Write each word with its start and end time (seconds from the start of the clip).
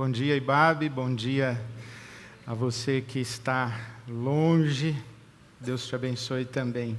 Bom 0.00 0.10
dia, 0.10 0.34
Ibabe. 0.34 0.88
Bom 0.88 1.14
dia 1.14 1.60
a 2.46 2.54
você 2.54 3.04
que 3.06 3.18
está 3.18 3.78
longe. 4.08 4.96
Deus 5.60 5.86
te 5.86 5.94
abençoe 5.94 6.46
também. 6.46 6.96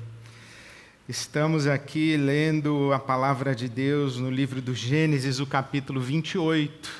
Estamos 1.09 1.65
aqui 1.65 2.15
lendo 2.15 2.93
a 2.93 2.99
palavra 2.99 3.55
de 3.55 3.67
Deus 3.67 4.19
no 4.19 4.29
livro 4.29 4.61
do 4.61 4.75
Gênesis, 4.75 5.39
o 5.39 5.47
capítulo 5.47 5.99
28. 5.99 6.91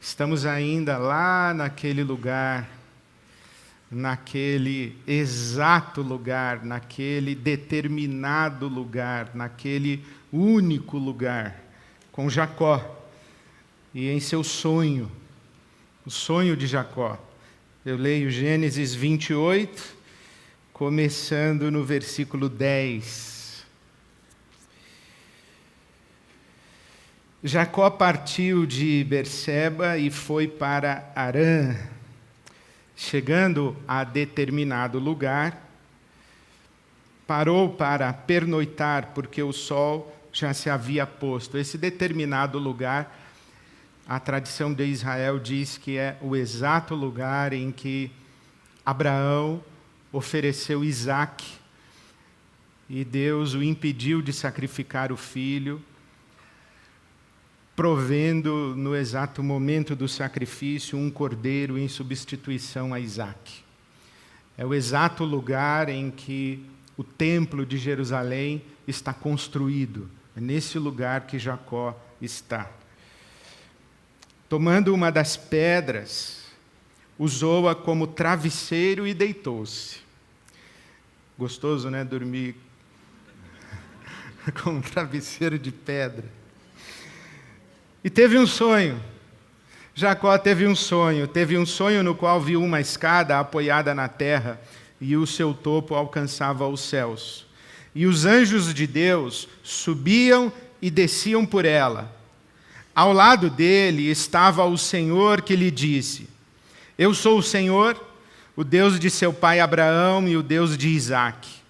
Estamos 0.00 0.44
ainda 0.44 0.98
lá 0.98 1.54
naquele 1.54 2.02
lugar, 2.02 2.68
naquele 3.88 4.98
exato 5.06 6.02
lugar, 6.02 6.64
naquele 6.64 7.36
determinado 7.36 8.66
lugar, 8.66 9.30
naquele 9.36 10.04
único 10.32 10.98
lugar, 10.98 11.62
com 12.10 12.28
Jacó 12.28 12.99
e 13.94 14.08
em 14.08 14.20
seu 14.20 14.44
sonho, 14.44 15.10
o 16.06 16.10
sonho 16.10 16.56
de 16.56 16.66
Jacó. 16.66 17.18
Eu 17.84 17.96
leio 17.96 18.30
Gênesis 18.30 18.94
28, 18.94 19.96
começando 20.72 21.70
no 21.70 21.84
versículo 21.84 22.48
10. 22.48 23.64
Jacó 27.42 27.88
partiu 27.88 28.66
de 28.66 29.02
Berseba 29.04 29.96
e 29.96 30.10
foi 30.10 30.46
para 30.46 31.10
Arã. 31.16 31.74
Chegando 32.94 33.74
a 33.88 34.04
determinado 34.04 34.98
lugar, 34.98 35.66
parou 37.26 37.70
para 37.70 38.12
pernoitar, 38.12 39.12
porque 39.14 39.42
o 39.42 39.54
sol 39.54 40.14
já 40.30 40.52
se 40.52 40.68
havia 40.68 41.06
posto. 41.06 41.56
Esse 41.56 41.78
determinado 41.78 42.58
lugar 42.58 43.29
a 44.10 44.18
tradição 44.18 44.74
de 44.74 44.84
Israel 44.84 45.38
diz 45.38 45.78
que 45.78 45.96
é 45.96 46.18
o 46.20 46.34
exato 46.34 46.96
lugar 46.96 47.52
em 47.52 47.70
que 47.70 48.10
Abraão 48.84 49.62
ofereceu 50.12 50.82
Isaac 50.82 51.46
e 52.88 53.04
Deus 53.04 53.54
o 53.54 53.62
impediu 53.62 54.20
de 54.20 54.32
sacrificar 54.32 55.12
o 55.12 55.16
filho, 55.16 55.80
provendo 57.76 58.74
no 58.76 58.96
exato 58.96 59.44
momento 59.44 59.94
do 59.94 60.08
sacrifício 60.08 60.98
um 60.98 61.08
cordeiro 61.08 61.78
em 61.78 61.86
substituição 61.86 62.92
a 62.92 62.98
Isaac. 62.98 63.62
É 64.58 64.66
o 64.66 64.74
exato 64.74 65.22
lugar 65.22 65.88
em 65.88 66.10
que 66.10 66.66
o 66.96 67.04
templo 67.04 67.64
de 67.64 67.78
Jerusalém 67.78 68.60
está 68.88 69.14
construído. 69.14 70.10
É 70.36 70.40
nesse 70.40 70.80
lugar 70.80 71.28
que 71.28 71.38
Jacó 71.38 71.96
está 72.20 72.68
tomando 74.50 74.92
uma 74.92 75.12
das 75.12 75.36
pedras, 75.36 76.40
usou-a 77.16 77.72
como 77.72 78.08
travesseiro 78.08 79.06
e 79.06 79.14
deitou-se. 79.14 79.98
Gostoso, 81.38 81.88
né? 81.88 82.02
Dormir 82.02 82.56
com 84.60 84.70
um 84.70 84.80
travesseiro 84.80 85.56
de 85.56 85.70
pedra. 85.70 86.24
E 88.02 88.10
teve 88.10 88.36
um 88.36 88.46
sonho. 88.46 89.00
Jacó 89.94 90.36
teve 90.36 90.66
um 90.66 90.74
sonho. 90.74 91.28
Teve 91.28 91.56
um 91.56 91.64
sonho 91.64 92.02
no 92.02 92.16
qual 92.16 92.40
viu 92.40 92.60
uma 92.60 92.80
escada 92.80 93.38
apoiada 93.38 93.94
na 93.94 94.08
terra 94.08 94.60
e 95.00 95.16
o 95.16 95.28
seu 95.28 95.54
topo 95.54 95.94
alcançava 95.94 96.66
os 96.66 96.80
céus. 96.80 97.46
E 97.94 98.04
os 98.04 98.24
anjos 98.24 98.74
de 98.74 98.88
Deus 98.88 99.48
subiam 99.62 100.52
e 100.82 100.90
desciam 100.90 101.46
por 101.46 101.64
ela. 101.64 102.19
Ao 102.94 103.12
lado 103.12 103.48
dele 103.48 104.10
estava 104.10 104.64
o 104.64 104.76
Senhor 104.76 105.42
que 105.42 105.54
lhe 105.54 105.70
disse: 105.70 106.28
Eu 106.98 107.14
sou 107.14 107.38
o 107.38 107.42
Senhor, 107.42 108.00
o 108.56 108.64
Deus 108.64 108.98
de 108.98 109.08
seu 109.08 109.32
pai 109.32 109.60
Abraão 109.60 110.28
e 110.28 110.36
o 110.36 110.42
Deus 110.42 110.76
de 110.76 110.88
Isaque. 110.88 111.60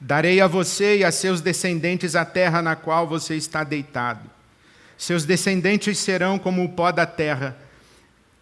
Darei 0.00 0.40
a 0.40 0.46
você 0.46 0.98
e 0.98 1.04
a 1.04 1.10
seus 1.10 1.40
descendentes 1.40 2.14
a 2.14 2.24
terra 2.24 2.60
na 2.60 2.76
qual 2.76 3.06
você 3.06 3.34
está 3.34 3.64
deitado. 3.64 4.30
Seus 4.98 5.24
descendentes 5.24 5.98
serão 5.98 6.38
como 6.38 6.64
o 6.64 6.68
pó 6.68 6.92
da 6.92 7.06
terra, 7.06 7.56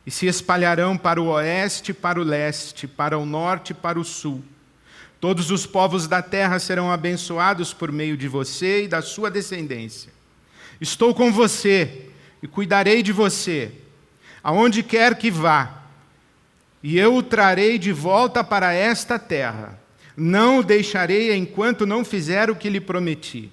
e 0.06 0.10
se 0.10 0.26
espalharão 0.26 0.96
para 0.96 1.20
o 1.20 1.28
oeste, 1.28 1.94
para 1.94 2.20
o 2.20 2.24
leste, 2.24 2.86
para 2.86 3.18
o 3.18 3.24
norte 3.24 3.70
e 3.70 3.74
para 3.74 3.98
o 3.98 4.04
sul. 4.04 4.44
Todos 5.20 5.50
os 5.50 5.64
povos 5.64 6.06
da 6.06 6.20
terra 6.20 6.58
serão 6.58 6.92
abençoados 6.92 7.72
por 7.72 7.90
meio 7.90 8.16
de 8.16 8.28
você 8.28 8.84
e 8.84 8.88
da 8.88 9.00
sua 9.00 9.30
descendência. 9.30 10.12
Estou 10.80 11.14
com 11.14 11.32
você 11.32 12.10
e 12.44 12.46
cuidarei 12.46 13.02
de 13.02 13.10
você, 13.10 13.72
aonde 14.42 14.82
quer 14.82 15.16
que 15.16 15.30
vá, 15.30 15.82
e 16.82 16.98
eu 16.98 17.16
o 17.16 17.22
trarei 17.22 17.78
de 17.78 17.90
volta 17.90 18.44
para 18.44 18.70
esta 18.70 19.18
terra. 19.18 19.80
Não 20.14 20.58
o 20.58 20.62
deixarei 20.62 21.34
enquanto 21.34 21.86
não 21.86 22.04
fizer 22.04 22.50
o 22.50 22.54
que 22.54 22.68
lhe 22.68 22.82
prometi. 22.82 23.50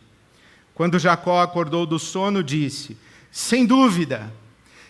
Quando 0.74 1.00
Jacó 1.00 1.41
acordou 1.41 1.85
do 1.85 1.97
sono, 1.97 2.44
disse: 2.44 2.97
Sem 3.31 3.66
dúvida, 3.66 4.29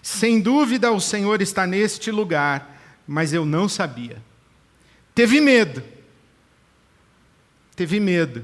sem 0.02 0.42
dúvida 0.42 0.92
o 0.92 1.00
Senhor 1.00 1.40
está 1.40 1.68
neste 1.68 2.10
lugar, 2.10 2.82
mas 3.08 3.34
eu 3.34 3.46
não 3.46 3.70
sabia. 3.70 4.18
Teve 5.14 5.40
medo, 5.40 5.84
teve 7.76 8.00
medo, 8.00 8.44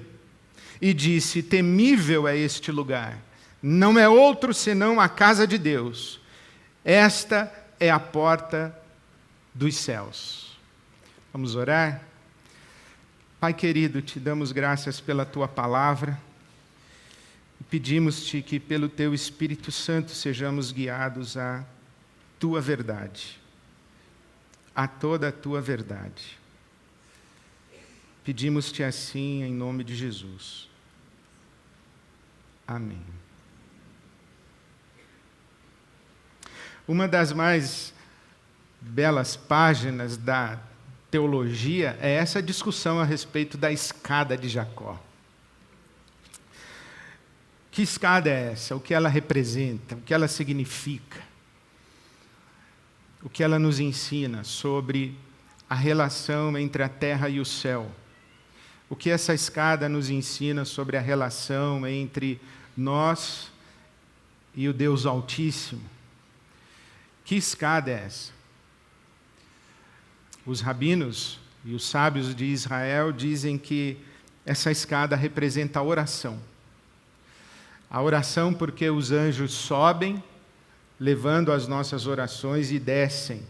e 0.79 0.93
disse: 0.93 1.41
Temível 1.41 2.27
é 2.27 2.37
este 2.37 2.71
lugar 2.71 3.25
não 3.67 3.99
é 3.99 4.07
outro 4.07 4.53
senão 4.53 4.97
a 4.97 5.09
casa 5.09 5.45
de 5.45 5.57
Deus. 5.57 6.21
Esta 6.85 7.51
é 7.77 7.89
a 7.89 7.99
porta 7.99 8.73
dos 9.53 9.75
céus. 9.75 10.57
Vamos 11.33 11.53
orar? 11.53 12.01
Pai 13.41 13.53
querido, 13.53 14.01
te 14.01 14.21
damos 14.21 14.53
graças 14.53 15.01
pela 15.01 15.25
tua 15.25 15.49
palavra 15.49 16.17
e 17.59 17.63
pedimos-te 17.65 18.41
que, 18.41 18.57
pelo 18.57 18.87
teu 18.87 19.13
Espírito 19.13 19.69
Santo, 19.69 20.11
sejamos 20.11 20.71
guiados 20.71 21.35
à 21.35 21.65
tua 22.39 22.61
verdade, 22.61 23.37
a 24.73 24.87
toda 24.87 25.27
a 25.27 25.31
tua 25.31 25.59
verdade. 25.59 26.37
Pedimos-te 28.23 28.81
assim 28.81 29.43
em 29.43 29.53
nome 29.53 29.83
de 29.83 29.93
Jesus. 29.93 30.69
Amém. 32.65 33.16
Uma 36.87 37.05
das 37.05 37.33
mais 37.33 37.93
belas 38.79 39.35
páginas 39.35 40.15
da 40.15 40.57
teologia 41.11 41.97
é 42.01 42.13
essa 42.13 42.41
discussão 42.41 42.99
a 42.99 43.03
respeito 43.03 43.57
da 43.57 43.71
escada 43.71 44.37
de 44.37 44.47
Jacó. 44.47 44.97
Que 47.69 47.81
escada 47.81 48.29
é 48.29 48.53
essa? 48.53 48.73
O 48.73 48.79
que 48.79 48.93
ela 48.93 49.09
representa? 49.09 49.95
O 49.95 50.01
que 50.01 50.13
ela 50.13 50.29
significa? 50.29 51.21
O 53.21 53.29
que 53.29 53.43
ela 53.43 53.59
nos 53.59 53.79
ensina 53.79 54.45
sobre 54.45 55.17
a 55.69 55.75
relação 55.75 56.57
entre 56.57 56.83
a 56.83 56.89
terra 56.89 57.27
e 57.27 57.41
o 57.41 57.45
céu? 57.45 57.91
O 58.89 58.95
que 58.95 59.09
essa 59.09 59.33
escada 59.33 59.89
nos 59.89 60.09
ensina 60.09 60.63
sobre 60.63 60.95
a 60.95 61.01
relação 61.01 61.85
entre 61.85 62.39
nós 62.75 63.51
e 64.55 64.69
o 64.69 64.73
Deus 64.73 65.05
Altíssimo? 65.05 65.96
Que 67.27 67.35
escada 67.35 67.91
é 67.91 68.05
essa? 68.05 68.31
Os 70.45 70.61
rabinos 70.61 71.41
e 71.65 71.73
os 71.73 71.83
sábios 71.83 72.33
de 72.33 72.45
Israel 72.45 73.11
dizem 73.11 73.57
que 73.57 73.97
essa 74.45 74.71
escada 74.71 75.13
representa 75.13 75.79
a 75.79 75.83
oração. 75.83 76.39
A 77.89 78.01
oração 78.01 78.53
porque 78.53 78.89
os 78.89 79.11
anjos 79.11 79.51
sobem, 79.51 80.23
levando 80.97 81.51
as 81.51 81.67
nossas 81.67 82.07
orações 82.07 82.71
e 82.71 82.79
descem, 82.79 83.45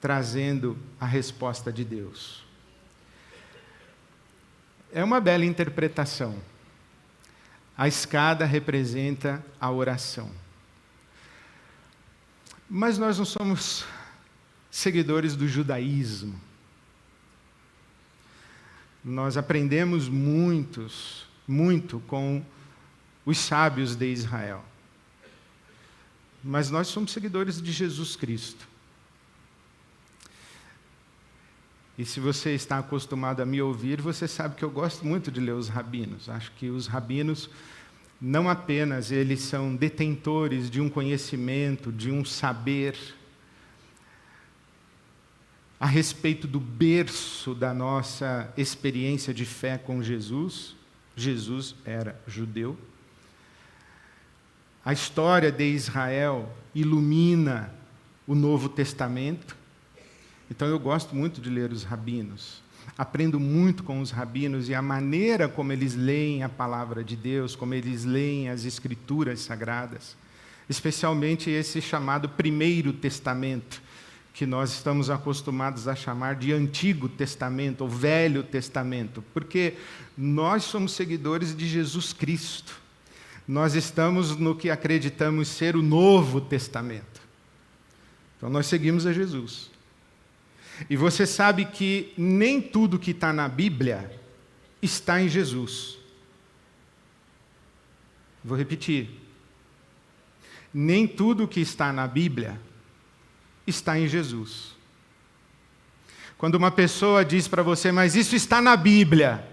trazendo 0.00 0.74
a 0.98 1.04
resposta 1.04 1.70
de 1.70 1.84
Deus. 1.84 2.42
É 4.90 5.04
uma 5.04 5.20
bela 5.20 5.44
interpretação. 5.44 6.38
A 7.76 7.86
escada 7.86 8.46
representa 8.46 9.44
a 9.60 9.70
oração. 9.70 10.47
Mas 12.68 12.98
nós 12.98 13.16
não 13.16 13.24
somos 13.24 13.84
seguidores 14.70 15.34
do 15.34 15.48
judaísmo. 15.48 16.38
Nós 19.02 19.36
aprendemos 19.36 20.08
muitos, 20.08 21.26
muito 21.46 22.00
com 22.00 22.44
os 23.24 23.38
sábios 23.38 23.96
de 23.96 24.12
Israel. 24.12 24.64
Mas 26.44 26.70
nós 26.70 26.88
somos 26.88 27.12
seguidores 27.12 27.60
de 27.60 27.72
Jesus 27.72 28.16
Cristo. 28.16 28.68
E 31.96 32.04
se 32.04 32.20
você 32.20 32.54
está 32.54 32.78
acostumado 32.78 33.40
a 33.40 33.46
me 33.46 33.60
ouvir, 33.60 34.00
você 34.00 34.28
sabe 34.28 34.54
que 34.54 34.64
eu 34.64 34.70
gosto 34.70 35.04
muito 35.04 35.32
de 35.32 35.40
ler 35.40 35.54
os 35.54 35.68
rabinos. 35.68 36.28
Acho 36.28 36.52
que 36.52 36.70
os 36.70 36.86
rabinos 36.86 37.50
não 38.20 38.48
apenas 38.48 39.12
eles 39.12 39.40
são 39.40 39.76
detentores 39.76 40.70
de 40.70 40.80
um 40.80 40.88
conhecimento, 40.88 41.92
de 41.92 42.10
um 42.10 42.24
saber 42.24 42.96
a 45.78 45.86
respeito 45.86 46.48
do 46.48 46.58
berço 46.58 47.54
da 47.54 47.72
nossa 47.72 48.52
experiência 48.56 49.32
de 49.32 49.44
fé 49.44 49.78
com 49.78 50.02
Jesus. 50.02 50.74
Jesus 51.14 51.76
era 51.84 52.20
judeu. 52.26 52.76
A 54.84 54.92
história 54.92 55.52
de 55.52 55.64
Israel 55.64 56.52
ilumina 56.74 57.72
o 58.26 58.34
Novo 58.34 58.68
Testamento. 58.68 59.56
Então 60.50 60.66
eu 60.66 60.78
gosto 60.78 61.14
muito 61.14 61.40
de 61.40 61.50
ler 61.50 61.70
os 61.70 61.84
rabinos. 61.84 62.62
Aprendo 62.98 63.38
muito 63.38 63.84
com 63.84 64.00
os 64.00 64.10
rabinos 64.10 64.68
e 64.68 64.74
a 64.74 64.82
maneira 64.82 65.48
como 65.48 65.72
eles 65.72 65.94
leem 65.94 66.42
a 66.42 66.48
palavra 66.48 67.04
de 67.04 67.14
Deus, 67.14 67.54
como 67.54 67.72
eles 67.72 68.04
leem 68.04 68.48
as 68.48 68.64
escrituras 68.64 69.38
sagradas, 69.38 70.16
especialmente 70.68 71.48
esse 71.48 71.80
chamado 71.80 72.28
Primeiro 72.28 72.92
Testamento, 72.92 73.80
que 74.34 74.44
nós 74.44 74.72
estamos 74.72 75.10
acostumados 75.10 75.86
a 75.86 75.94
chamar 75.94 76.34
de 76.34 76.52
Antigo 76.52 77.08
Testamento 77.08 77.82
ou 77.82 77.88
Velho 77.88 78.42
Testamento, 78.42 79.22
porque 79.32 79.74
nós 80.16 80.64
somos 80.64 80.90
seguidores 80.90 81.56
de 81.56 81.68
Jesus 81.68 82.12
Cristo. 82.12 82.80
Nós 83.46 83.76
estamos 83.76 84.36
no 84.36 84.56
que 84.56 84.70
acreditamos 84.70 85.46
ser 85.46 85.76
o 85.76 85.82
Novo 85.82 86.40
Testamento. 86.40 87.22
Então 88.36 88.50
nós 88.50 88.66
seguimos 88.66 89.06
a 89.06 89.12
Jesus. 89.12 89.70
E 90.88 90.96
você 90.96 91.26
sabe 91.26 91.64
que 91.64 92.12
nem 92.16 92.60
tudo 92.60 92.98
que 92.98 93.12
está 93.12 93.32
na 93.32 93.48
Bíblia 93.48 94.10
está 94.82 95.20
em 95.20 95.28
Jesus. 95.28 95.98
Vou 98.44 98.56
repetir. 98.56 99.10
Nem 100.72 101.06
tudo 101.06 101.48
que 101.48 101.60
está 101.60 101.92
na 101.92 102.06
Bíblia 102.06 102.60
está 103.66 103.98
em 103.98 104.06
Jesus. 104.06 104.76
Quando 106.36 106.54
uma 106.54 106.70
pessoa 106.70 107.24
diz 107.24 107.48
para 107.48 107.62
você, 107.62 107.90
mas 107.90 108.14
isso 108.14 108.36
está 108.36 108.62
na 108.62 108.76
Bíblia, 108.76 109.44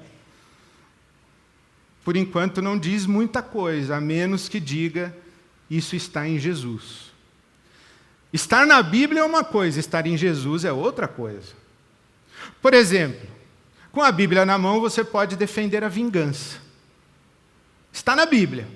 por 2.04 2.16
enquanto 2.16 2.62
não 2.62 2.77
diz 2.77 3.07
muita 3.07 3.42
coisa, 3.42 3.95
a 3.98 4.01
menos 4.01 4.48
que 4.48 4.60
diga, 4.60 5.16
isso 5.68 5.95
está 5.95 6.27
em 6.27 6.38
Jesus. 6.38 7.15
Estar 8.36 8.68
na 8.68 8.84
Bíblia 8.84 9.22
é 9.22 9.24
uma 9.24 9.46
coisa, 9.46 9.80
estar 9.80 10.06
em 10.06 10.18
Jesus 10.18 10.66
é 10.66 10.72
outra 10.74 11.08
coisa. 11.08 11.54
Por 12.62 12.74
exemplo, 12.74 13.26
com 13.94 14.02
a 14.02 14.12
Bíblia 14.12 14.46
na 14.46 14.58
mão 14.58 14.82
você 14.82 15.06
pode 15.06 15.38
defender 15.38 15.86
a 15.86 15.88
vingança. 15.88 16.58
Está 17.94 18.14
na 18.14 18.26
Bíblia. 18.26 18.68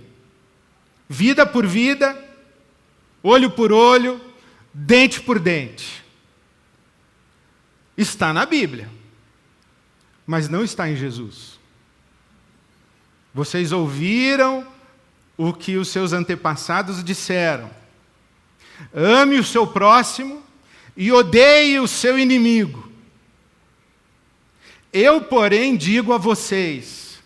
Vida 1.09 1.45
por 1.45 1.67
vida, 1.67 2.17
olho 3.21 3.51
por 3.51 3.73
olho, 3.73 4.21
dente 4.73 5.19
por 5.19 5.37
dente. 5.37 6.05
Está 7.97 8.31
na 8.31 8.45
Bíblia, 8.45 8.89
mas 10.25 10.47
não 10.47 10.63
está 10.63 10.89
em 10.89 10.95
Jesus. 10.95 11.59
Vocês 13.33 13.73
ouviram 13.73 14.65
o 15.35 15.51
que 15.51 15.75
os 15.75 15.89
seus 15.89 16.13
antepassados 16.13 17.03
disseram. 17.03 17.78
Ame 18.93 19.37
o 19.37 19.43
seu 19.43 19.67
próximo 19.67 20.43
e 20.95 21.11
odeie 21.11 21.79
o 21.79 21.87
seu 21.87 22.17
inimigo. 22.17 22.89
Eu, 24.91 25.21
porém, 25.21 25.77
digo 25.77 26.13
a 26.13 26.17
vocês: 26.17 27.19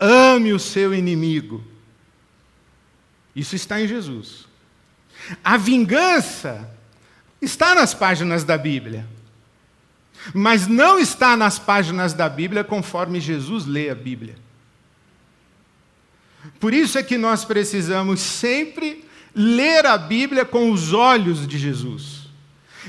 ame 0.00 0.52
o 0.52 0.58
seu 0.58 0.94
inimigo. 0.94 1.62
Isso 3.34 3.54
está 3.56 3.80
em 3.80 3.88
Jesus. 3.88 4.46
A 5.42 5.56
vingança 5.56 6.70
está 7.40 7.74
nas 7.74 7.94
páginas 7.94 8.44
da 8.44 8.56
Bíblia, 8.56 9.06
mas 10.32 10.66
não 10.66 10.98
está 10.98 11.36
nas 11.36 11.58
páginas 11.58 12.12
da 12.12 12.28
Bíblia 12.28 12.64
conforme 12.64 13.20
Jesus 13.20 13.66
lê 13.66 13.90
a 13.90 13.94
Bíblia. 13.94 14.36
Por 16.60 16.74
isso 16.74 16.98
é 16.98 17.02
que 17.02 17.16
nós 17.16 17.44
precisamos 17.44 18.20
sempre 18.20 19.03
ler 19.34 19.86
a 19.86 19.98
Bíblia 19.98 20.44
com 20.44 20.70
os 20.70 20.92
olhos 20.92 21.46
de 21.46 21.58
Jesus. 21.58 22.24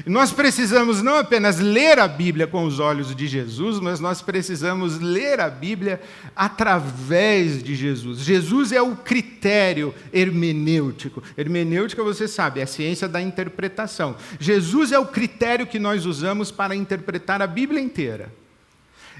Nós 0.06 0.31
precisamos 0.31 1.01
não 1.01 1.18
apenas 1.18 1.59
ler 1.59 2.00
a 2.00 2.07
Bíblia 2.07 2.45
com 2.45 2.65
os 2.65 2.80
olhos 2.80 3.15
de 3.15 3.27
Jesus, 3.27 3.80
mas 3.80 4.00
nós 4.00 4.21
precisamos 4.21 5.00
ler 5.00 5.39
a 5.39 5.50
Bíblia 5.50 6.01
através 6.36 7.63
de 7.63 7.75
Jesus. 7.75 8.19
Jesus 8.19 8.74
é 8.74 8.81
o 8.81 8.95
critério 8.95 9.95
hermenêutico. 10.12 11.24
Hermenêutica, 11.38 12.03
você 12.03 12.27
sabe, 12.27 12.59
é 12.59 12.63
a 12.63 12.68
ciência 12.68 13.07
da 13.07 13.21
interpretação. 13.21 14.18
Jesus 14.38 14.92
é 14.92 15.00
o 15.00 15.06
critério 15.06 15.65
que 15.65 15.80
nós 15.80 16.06
usamos 16.06 16.51
para 16.51 16.75
interpretar 16.75 17.42
a 17.42 17.47
Bíblia 17.47 17.80
inteira. 17.80 18.33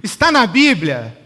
Está 0.04 0.30
na 0.30 0.46
Bíblia? 0.46 1.18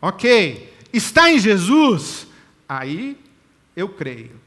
Ok. 0.00 0.72
Está 0.90 1.30
em 1.30 1.38
Jesus? 1.38 2.26
Aí 2.66 3.14
eu 3.76 3.90
creio. 3.90 4.37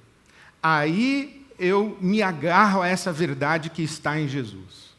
Aí 0.61 1.45
eu 1.59 1.97
me 2.01 2.21
agarro 2.21 2.81
a 2.81 2.87
essa 2.87 3.11
verdade 3.11 3.69
que 3.69 3.83
está 3.83 4.19
em 4.19 4.27
Jesus. 4.27 4.91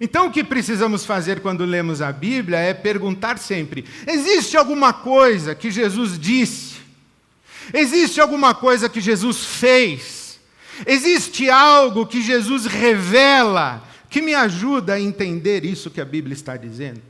Então, 0.00 0.26
o 0.26 0.30
que 0.30 0.42
precisamos 0.42 1.04
fazer 1.04 1.40
quando 1.40 1.64
lemos 1.64 2.00
a 2.00 2.10
Bíblia 2.10 2.58
é 2.58 2.74
perguntar 2.74 3.38
sempre: 3.38 3.84
existe 4.06 4.56
alguma 4.56 4.92
coisa 4.92 5.54
que 5.54 5.70
Jesus 5.70 6.18
disse? 6.18 6.80
Existe 7.72 8.20
alguma 8.20 8.54
coisa 8.54 8.88
que 8.88 9.00
Jesus 9.00 9.44
fez? 9.44 10.40
Existe 10.86 11.48
algo 11.48 12.06
que 12.06 12.20
Jesus 12.22 12.66
revela 12.66 13.86
que 14.08 14.20
me 14.20 14.34
ajuda 14.34 14.94
a 14.94 15.00
entender 15.00 15.64
isso 15.64 15.90
que 15.90 16.00
a 16.00 16.04
Bíblia 16.04 16.34
está 16.34 16.56
dizendo? 16.56 17.00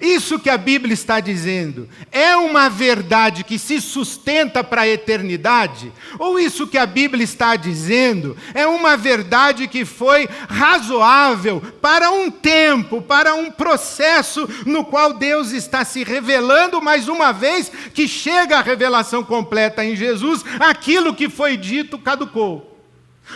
Isso 0.00 0.38
que 0.38 0.48
a 0.48 0.56
Bíblia 0.56 0.94
está 0.94 1.18
dizendo 1.18 1.88
é 2.12 2.36
uma 2.36 2.68
verdade 2.68 3.42
que 3.42 3.58
se 3.58 3.80
sustenta 3.80 4.62
para 4.62 4.82
a 4.82 4.88
eternidade? 4.88 5.92
Ou 6.18 6.38
isso 6.38 6.66
que 6.66 6.78
a 6.78 6.86
Bíblia 6.86 7.24
está 7.24 7.56
dizendo 7.56 8.36
é 8.54 8.66
uma 8.66 8.96
verdade 8.96 9.66
que 9.66 9.84
foi 9.84 10.28
razoável 10.48 11.60
para 11.80 12.10
um 12.10 12.30
tempo, 12.30 13.02
para 13.02 13.34
um 13.34 13.50
processo 13.50 14.48
no 14.64 14.84
qual 14.84 15.14
Deus 15.14 15.50
está 15.50 15.84
se 15.84 16.04
revelando 16.04 16.80
mais 16.80 17.08
uma 17.08 17.32
vez 17.32 17.70
que 17.92 18.06
chega 18.06 18.58
a 18.58 18.62
revelação 18.62 19.24
completa 19.24 19.84
em 19.84 19.96
Jesus, 19.96 20.44
aquilo 20.60 21.14
que 21.14 21.28
foi 21.28 21.56
dito 21.56 21.98
caducou, 21.98 22.78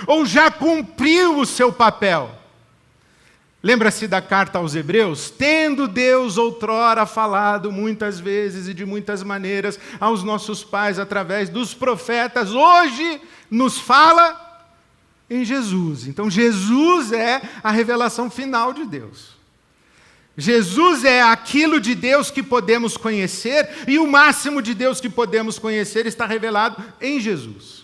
ou 0.06 0.24
já 0.24 0.50
cumpriu 0.50 1.38
o 1.38 1.46
seu 1.46 1.72
papel. 1.72 2.43
Lembra-se 3.64 4.06
da 4.06 4.20
carta 4.20 4.58
aos 4.58 4.74
Hebreus? 4.74 5.30
Tendo 5.30 5.88
Deus 5.88 6.36
outrora 6.36 7.06
falado 7.06 7.72
muitas 7.72 8.20
vezes 8.20 8.68
e 8.68 8.74
de 8.74 8.84
muitas 8.84 9.22
maneiras 9.22 9.80
aos 9.98 10.22
nossos 10.22 10.62
pais 10.62 10.98
através 10.98 11.48
dos 11.48 11.72
profetas, 11.72 12.50
hoje 12.50 13.22
nos 13.50 13.78
fala 13.78 14.68
em 15.30 15.46
Jesus. 15.46 16.06
Então, 16.06 16.28
Jesus 16.28 17.10
é 17.10 17.40
a 17.62 17.70
revelação 17.70 18.28
final 18.28 18.74
de 18.74 18.84
Deus. 18.84 19.30
Jesus 20.36 21.02
é 21.02 21.22
aquilo 21.22 21.80
de 21.80 21.94
Deus 21.94 22.30
que 22.30 22.42
podemos 22.42 22.98
conhecer 22.98 23.66
e 23.88 23.98
o 23.98 24.06
máximo 24.06 24.60
de 24.60 24.74
Deus 24.74 25.00
que 25.00 25.08
podemos 25.08 25.58
conhecer 25.58 26.04
está 26.04 26.26
revelado 26.26 26.84
em 27.00 27.18
Jesus. 27.18 27.83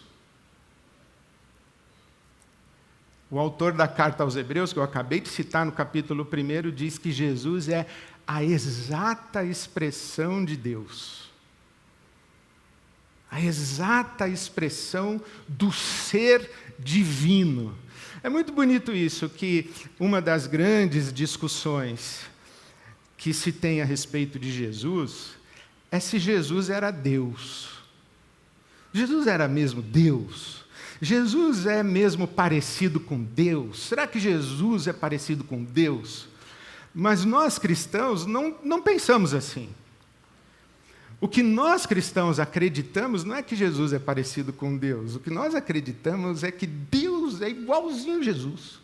O 3.31 3.39
autor 3.39 3.73
da 3.73 3.87
carta 3.87 4.25
aos 4.25 4.35
Hebreus, 4.35 4.73
que 4.73 4.79
eu 4.79 4.83
acabei 4.83 5.21
de 5.21 5.29
citar 5.29 5.65
no 5.65 5.71
capítulo 5.71 6.27
1, 6.27 6.71
diz 6.73 6.99
que 6.99 7.13
Jesus 7.13 7.69
é 7.69 7.87
a 8.27 8.43
exata 8.43 9.45
expressão 9.45 10.45
de 10.45 10.57
Deus. 10.57 11.31
A 13.31 13.41
exata 13.41 14.27
expressão 14.27 15.23
do 15.47 15.71
ser 15.71 16.51
divino. 16.77 17.77
É 18.23 18.29
muito 18.29 18.53
bonito 18.53 18.93
isso, 18.93 19.29
que 19.29 19.71
uma 19.99 20.21
das 20.21 20.49
grandes 20.49 21.13
discussões 21.13 22.23
que 23.17 23.33
se 23.33 23.53
tem 23.53 23.81
a 23.81 23.85
respeito 23.85 24.39
de 24.39 24.51
Jesus 24.51 25.37
é 25.91 26.01
se 26.01 26.19
Jesus 26.19 26.69
era 26.69 26.91
Deus. 26.91 27.69
Jesus 28.93 29.27
era 29.29 29.47
mesmo 29.47 29.81
Deus? 29.81 30.65
Jesus 31.01 31.67
é 31.67 31.83
mesmo 31.83 32.29
parecido 32.29 33.01
com 33.01 33.23
Deus? 33.23 33.81
Será 33.85 34.07
que 34.07 34.21
Jesus 34.21 34.87
é 34.87 34.93
parecido 34.93 35.45
com 35.45 35.65
Deus? 35.65 36.29
Mas 36.95 37.25
nós 37.25 37.59
cristãos 37.59 38.27
não, 38.27 38.57
não 38.63 38.83
pensamos 38.83 39.33
assim. 39.33 39.71
O 41.21 41.29
que 41.29 41.43
nós 41.43 41.87
cristãos 41.87 42.39
acreditamos 42.39 43.25
não 43.25 43.37
é 43.37 43.43
que 43.43 43.55
Jesus 43.55 43.93
é 43.93 43.99
parecido 43.99 44.53
com 44.53 44.77
Deus. 44.77 45.15
O 45.15 45.21
que 45.21 45.31
nós 45.31 45.55
acreditamos 45.55 46.43
é 46.43 46.51
que 46.51 46.67
Deus 46.67 47.41
é 47.41 47.49
igualzinho 47.49 48.21
a 48.21 48.23
Jesus. 48.23 48.81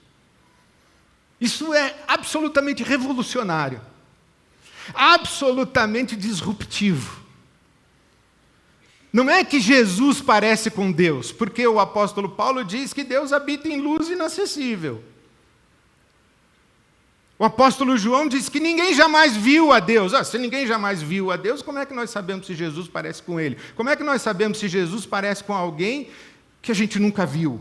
Isso 1.40 1.75
é 1.75 1.96
absolutamente 2.06 2.82
revolucionário, 2.82 3.80
absolutamente 4.94 6.16
disruptivo. 6.16 7.25
Não 9.16 9.30
é 9.30 9.42
que 9.42 9.58
Jesus 9.58 10.20
parece 10.20 10.70
com 10.70 10.92
Deus, 10.92 11.32
porque 11.32 11.66
o 11.66 11.80
apóstolo 11.80 12.28
Paulo 12.28 12.62
diz 12.62 12.92
que 12.92 13.02
Deus 13.02 13.32
habita 13.32 13.66
em 13.66 13.80
luz 13.80 14.11
inacessível. 14.11 15.02
O 17.38 17.44
apóstolo 17.46 17.96
João 17.96 18.28
diz 18.28 18.50
que 18.50 18.61
ninguém 18.61 18.92
jamais 18.92 19.35
viu 19.35 19.73
a 19.73 19.80
Deus. 19.80 20.12
Ah, 20.12 20.23
se 20.23 20.37
ninguém 20.37 20.66
jamais 20.66 21.00
viu 21.00 21.30
a 21.30 21.37
Deus, 21.38 21.62
como 21.62 21.78
é 21.78 21.87
que 21.87 21.94
nós 21.94 22.11
sabemos 22.11 22.46
se 22.46 22.54
Jesus 22.54 22.88
parece 22.88 23.23
com 23.23 23.40
ele? 23.40 23.56
Como 23.75 23.88
é 23.88 23.96
que 23.96 24.04
nós 24.04 24.20
sabemos 24.20 24.58
se 24.58 24.68
Jesus 24.68 25.06
parece 25.06 25.42
com 25.42 25.54
alguém 25.54 26.11
que 26.61 26.70
a 26.70 26.75
gente 26.75 26.99
nunca 26.99 27.25
viu? 27.25 27.58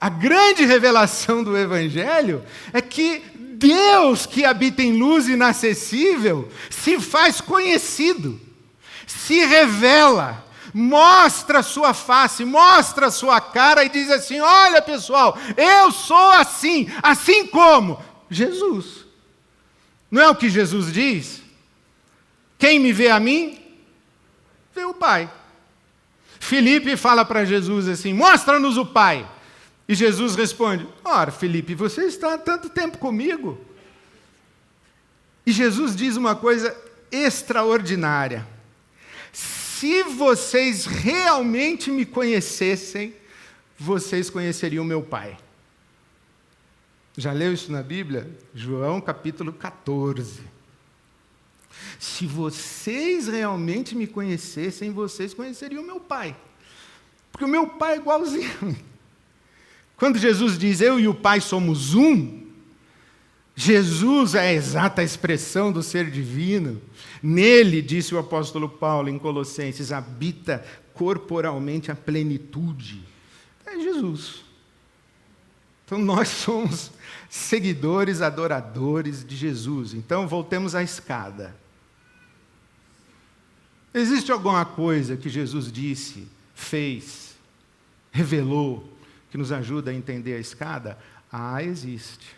A 0.00 0.08
grande 0.08 0.64
revelação 0.64 1.42
do 1.42 1.58
Evangelho 1.58 2.44
é 2.72 2.80
que 2.80 3.18
Deus, 3.34 4.26
que 4.26 4.44
habita 4.44 4.80
em 4.80 4.96
luz 4.96 5.26
inacessível, 5.26 6.48
se 6.70 7.00
faz 7.00 7.40
conhecido, 7.40 8.46
se 9.08 9.44
revela 9.44 10.46
mostra 10.72 11.60
a 11.60 11.62
sua 11.62 11.94
face, 11.94 12.44
mostra 12.44 13.06
a 13.06 13.10
sua 13.10 13.40
cara 13.40 13.84
e 13.84 13.88
diz 13.88 14.10
assim: 14.10 14.40
Olha 14.40 14.80
pessoal, 14.80 15.36
eu 15.56 15.90
sou 15.90 16.32
assim, 16.32 16.88
assim 17.02 17.46
como 17.46 18.02
Jesus. 18.30 19.06
Não 20.10 20.22
é 20.22 20.28
o 20.28 20.36
que 20.36 20.48
Jesus 20.48 20.92
diz? 20.92 21.42
Quem 22.58 22.78
me 22.78 22.92
vê 22.92 23.10
a 23.10 23.20
mim, 23.20 23.60
vê 24.74 24.84
o 24.84 24.94
Pai. 24.94 25.30
Felipe 26.40 26.96
fala 26.96 27.24
para 27.24 27.44
Jesus 27.44 27.88
assim: 27.88 28.12
Mostra-nos 28.12 28.76
o 28.76 28.86
Pai. 28.86 29.28
E 29.88 29.94
Jesus 29.94 30.36
responde: 30.36 30.86
Ora, 31.04 31.30
Felipe, 31.30 31.74
você 31.74 32.04
está 32.04 32.34
há 32.34 32.38
tanto 32.38 32.68
tempo 32.68 32.98
comigo. 32.98 33.58
E 35.46 35.52
Jesus 35.52 35.96
diz 35.96 36.16
uma 36.16 36.36
coisa 36.36 36.76
extraordinária 37.10 38.46
se 39.78 40.02
vocês 40.02 40.86
realmente 40.86 41.88
me 41.88 42.04
conhecessem, 42.04 43.14
vocês 43.78 44.28
conheceriam 44.28 44.84
meu 44.84 45.00
Pai. 45.00 45.38
Já 47.16 47.32
leu 47.32 47.52
isso 47.52 47.70
na 47.70 47.80
Bíblia? 47.80 48.28
João 48.52 49.00
capítulo 49.00 49.52
14. 49.52 50.40
Se 51.96 52.26
vocês 52.26 53.28
realmente 53.28 53.94
me 53.94 54.08
conhecessem, 54.08 54.90
vocês 54.90 55.32
conheceriam 55.32 55.84
meu 55.84 56.00
Pai. 56.00 56.36
Porque 57.30 57.44
o 57.44 57.48
meu 57.48 57.68
Pai 57.68 57.92
é 57.92 57.96
igualzinho. 57.98 58.76
Quando 59.96 60.18
Jesus 60.18 60.58
diz 60.58 60.80
eu 60.80 60.98
e 60.98 61.06
o 61.06 61.14
Pai 61.14 61.40
somos 61.40 61.94
um, 61.94 62.48
Jesus 63.54 64.34
é 64.34 64.40
a 64.40 64.52
exata 64.52 65.04
expressão 65.04 65.70
do 65.70 65.84
ser 65.84 66.10
divino. 66.10 66.82
Nele, 67.22 67.82
disse 67.82 68.14
o 68.14 68.18
apóstolo 68.18 68.68
Paulo 68.68 69.08
em 69.08 69.18
Colossenses, 69.18 69.92
habita 69.92 70.64
corporalmente 70.94 71.90
a 71.90 71.94
plenitude. 71.94 73.02
É 73.66 73.78
Jesus. 73.78 74.44
Então 75.84 75.98
nós 75.98 76.28
somos 76.28 76.90
seguidores, 77.28 78.20
adoradores 78.20 79.24
de 79.24 79.36
Jesus. 79.36 79.94
Então 79.94 80.28
voltemos 80.28 80.74
à 80.74 80.82
escada. 80.82 81.54
Existe 83.92 84.30
alguma 84.30 84.64
coisa 84.64 85.16
que 85.16 85.28
Jesus 85.28 85.72
disse, 85.72 86.28
fez, 86.54 87.34
revelou, 88.12 88.88
que 89.30 89.38
nos 89.38 89.50
ajuda 89.50 89.90
a 89.90 89.94
entender 89.94 90.34
a 90.34 90.40
escada? 90.40 90.98
Ah, 91.32 91.62
existe. 91.62 92.36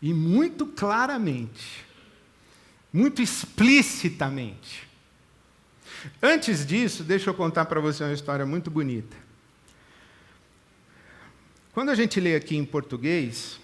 E 0.00 0.12
muito 0.12 0.66
claramente, 0.66 1.85
muito 2.92 3.20
explicitamente. 3.20 4.86
Antes 6.22 6.64
disso, 6.64 7.02
deixa 7.02 7.30
eu 7.30 7.34
contar 7.34 7.64
para 7.66 7.80
você 7.80 8.04
uma 8.04 8.12
história 8.12 8.46
muito 8.46 8.70
bonita. 8.70 9.16
Quando 11.72 11.90
a 11.90 11.94
gente 11.94 12.18
lê 12.20 12.34
aqui 12.34 12.56
em 12.56 12.64
português, 12.64 13.60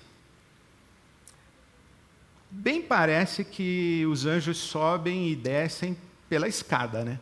bem 2.50 2.82
parece 2.82 3.44
que 3.44 4.04
os 4.06 4.26
anjos 4.26 4.58
sobem 4.58 5.30
e 5.30 5.36
descem 5.36 5.96
pela 6.28 6.46
escada, 6.46 7.04
né? 7.04 7.18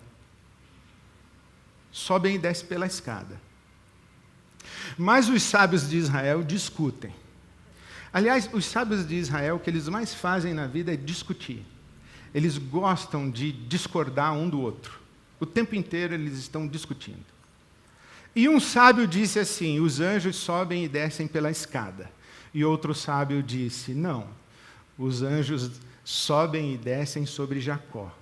Sobem 1.92 2.36
e 2.36 2.38
descem 2.38 2.66
pela 2.66 2.86
escada. 2.86 3.40
Mas 4.98 5.28
os 5.28 5.42
sábios 5.42 5.88
de 5.88 5.96
Israel 5.96 6.42
discutem. 6.42 7.14
Aliás, 8.12 8.50
os 8.52 8.64
sábios 8.64 9.06
de 9.06 9.14
Israel, 9.14 9.56
o 9.56 9.60
que 9.60 9.70
eles 9.70 9.88
mais 9.88 10.12
fazem 10.12 10.52
na 10.52 10.66
vida 10.66 10.92
é 10.92 10.96
discutir. 10.96 11.64
Eles 12.34 12.58
gostam 12.58 13.30
de 13.30 13.52
discordar 13.52 14.32
um 14.32 14.48
do 14.48 14.60
outro. 14.60 15.00
O 15.38 15.46
tempo 15.46 15.74
inteiro 15.74 16.14
eles 16.14 16.38
estão 16.38 16.66
discutindo. 16.66 17.24
E 18.34 18.48
um 18.48 18.60
sábio 18.60 19.06
disse 19.06 19.38
assim: 19.38 19.80
os 19.80 20.00
anjos 20.00 20.36
sobem 20.36 20.84
e 20.84 20.88
descem 20.88 21.26
pela 21.26 21.50
escada. 21.50 22.10
E 22.54 22.64
outro 22.64 22.94
sábio 22.94 23.42
disse: 23.42 23.92
não, 23.92 24.28
os 24.98 25.22
anjos 25.22 25.70
sobem 26.04 26.74
e 26.74 26.78
descem 26.78 27.26
sobre 27.26 27.60
Jacó. 27.60 28.12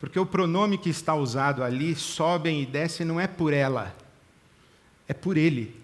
Porque 0.00 0.18
o 0.18 0.26
pronome 0.26 0.76
que 0.76 0.90
está 0.90 1.14
usado 1.14 1.62
ali, 1.62 1.94
sobem 1.94 2.62
e 2.62 2.66
descem, 2.66 3.06
não 3.06 3.18
é 3.18 3.26
por 3.26 3.54
ela, 3.54 3.96
é 5.08 5.14
por 5.14 5.36
ele. 5.36 5.80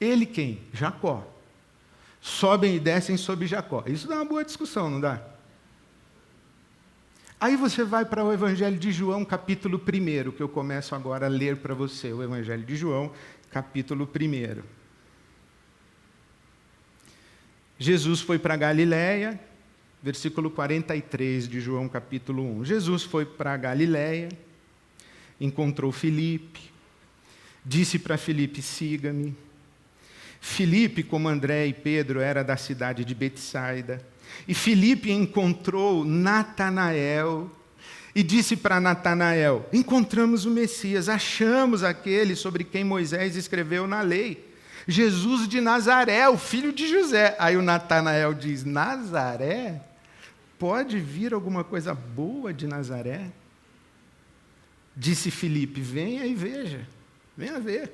Ele 0.00 0.24
quem? 0.24 0.60
Jacó. 0.72 1.26
Sobem 2.20 2.76
e 2.76 2.80
descem 2.80 3.16
sobre 3.16 3.46
Jacó. 3.46 3.84
Isso 3.86 4.08
dá 4.08 4.16
uma 4.16 4.24
boa 4.24 4.44
discussão, 4.44 4.90
não 4.90 5.00
dá? 5.00 5.22
Aí 7.40 7.56
você 7.56 7.84
vai 7.84 8.04
para 8.04 8.24
o 8.24 8.32
Evangelho 8.32 8.76
de 8.76 8.90
João, 8.90 9.24
capítulo 9.24 9.80
1, 9.80 10.32
que 10.32 10.42
eu 10.42 10.48
começo 10.48 10.94
agora 10.94 11.26
a 11.26 11.28
ler 11.28 11.58
para 11.58 11.72
você, 11.72 12.12
o 12.12 12.20
Evangelho 12.20 12.64
de 12.64 12.74
João, 12.74 13.12
capítulo 13.50 14.08
1. 14.12 14.62
Jesus 17.78 18.20
foi 18.20 18.40
para 18.40 18.56
Galiléia, 18.56 19.38
versículo 20.02 20.50
43 20.50 21.48
de 21.48 21.60
João, 21.60 21.88
capítulo 21.88 22.42
1. 22.60 22.64
Jesus 22.64 23.04
foi 23.04 23.24
para 23.24 23.56
Galiléia, 23.56 24.30
encontrou 25.40 25.92
Filipe, 25.92 26.72
disse 27.64 28.00
para 28.00 28.18
Filipe: 28.18 28.60
siga-me. 28.60 29.36
Filipe, 30.40 31.02
como 31.02 31.28
André 31.28 31.66
e 31.66 31.72
Pedro, 31.72 32.20
era 32.20 32.42
da 32.42 32.56
cidade 32.56 33.04
de 33.04 33.14
Betsaida. 33.14 34.00
E 34.46 34.54
Filipe 34.54 35.10
encontrou 35.10 36.04
Natanael 36.04 37.50
e 38.14 38.22
disse 38.22 38.56
para 38.56 38.80
Natanael: 38.80 39.68
Encontramos 39.72 40.44
o 40.44 40.50
Messias, 40.50 41.08
achamos 41.08 41.82
aquele 41.82 42.34
sobre 42.34 42.64
quem 42.64 42.84
Moisés 42.84 43.36
escreveu 43.36 43.86
na 43.86 44.00
lei. 44.00 44.46
Jesus 44.86 45.46
de 45.46 45.60
Nazaré, 45.60 46.28
o 46.28 46.38
filho 46.38 46.72
de 46.72 46.88
José. 46.88 47.36
Aí 47.38 47.56
o 47.56 47.62
Natanael 47.62 48.32
diz: 48.34 48.64
Nazaré? 48.64 49.82
Pode 50.58 50.98
vir 50.98 51.32
alguma 51.32 51.62
coisa 51.62 51.94
boa 51.94 52.52
de 52.52 52.66
Nazaré? 52.66 53.30
Disse 54.96 55.30
Filipe: 55.30 55.80
Venha 55.80 56.26
e 56.26 56.34
veja, 56.34 56.86
venha 57.36 57.60
ver. 57.60 57.92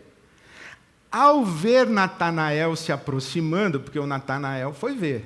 Ao 1.15 1.45
ver 1.45 1.87
Natanael 1.87 2.75
se 2.75 2.91
aproximando, 2.91 3.79
porque 3.79 4.01
o 4.01 4.07
Natanael 4.07 4.75
foi 4.75 4.97
ver, 4.97 5.25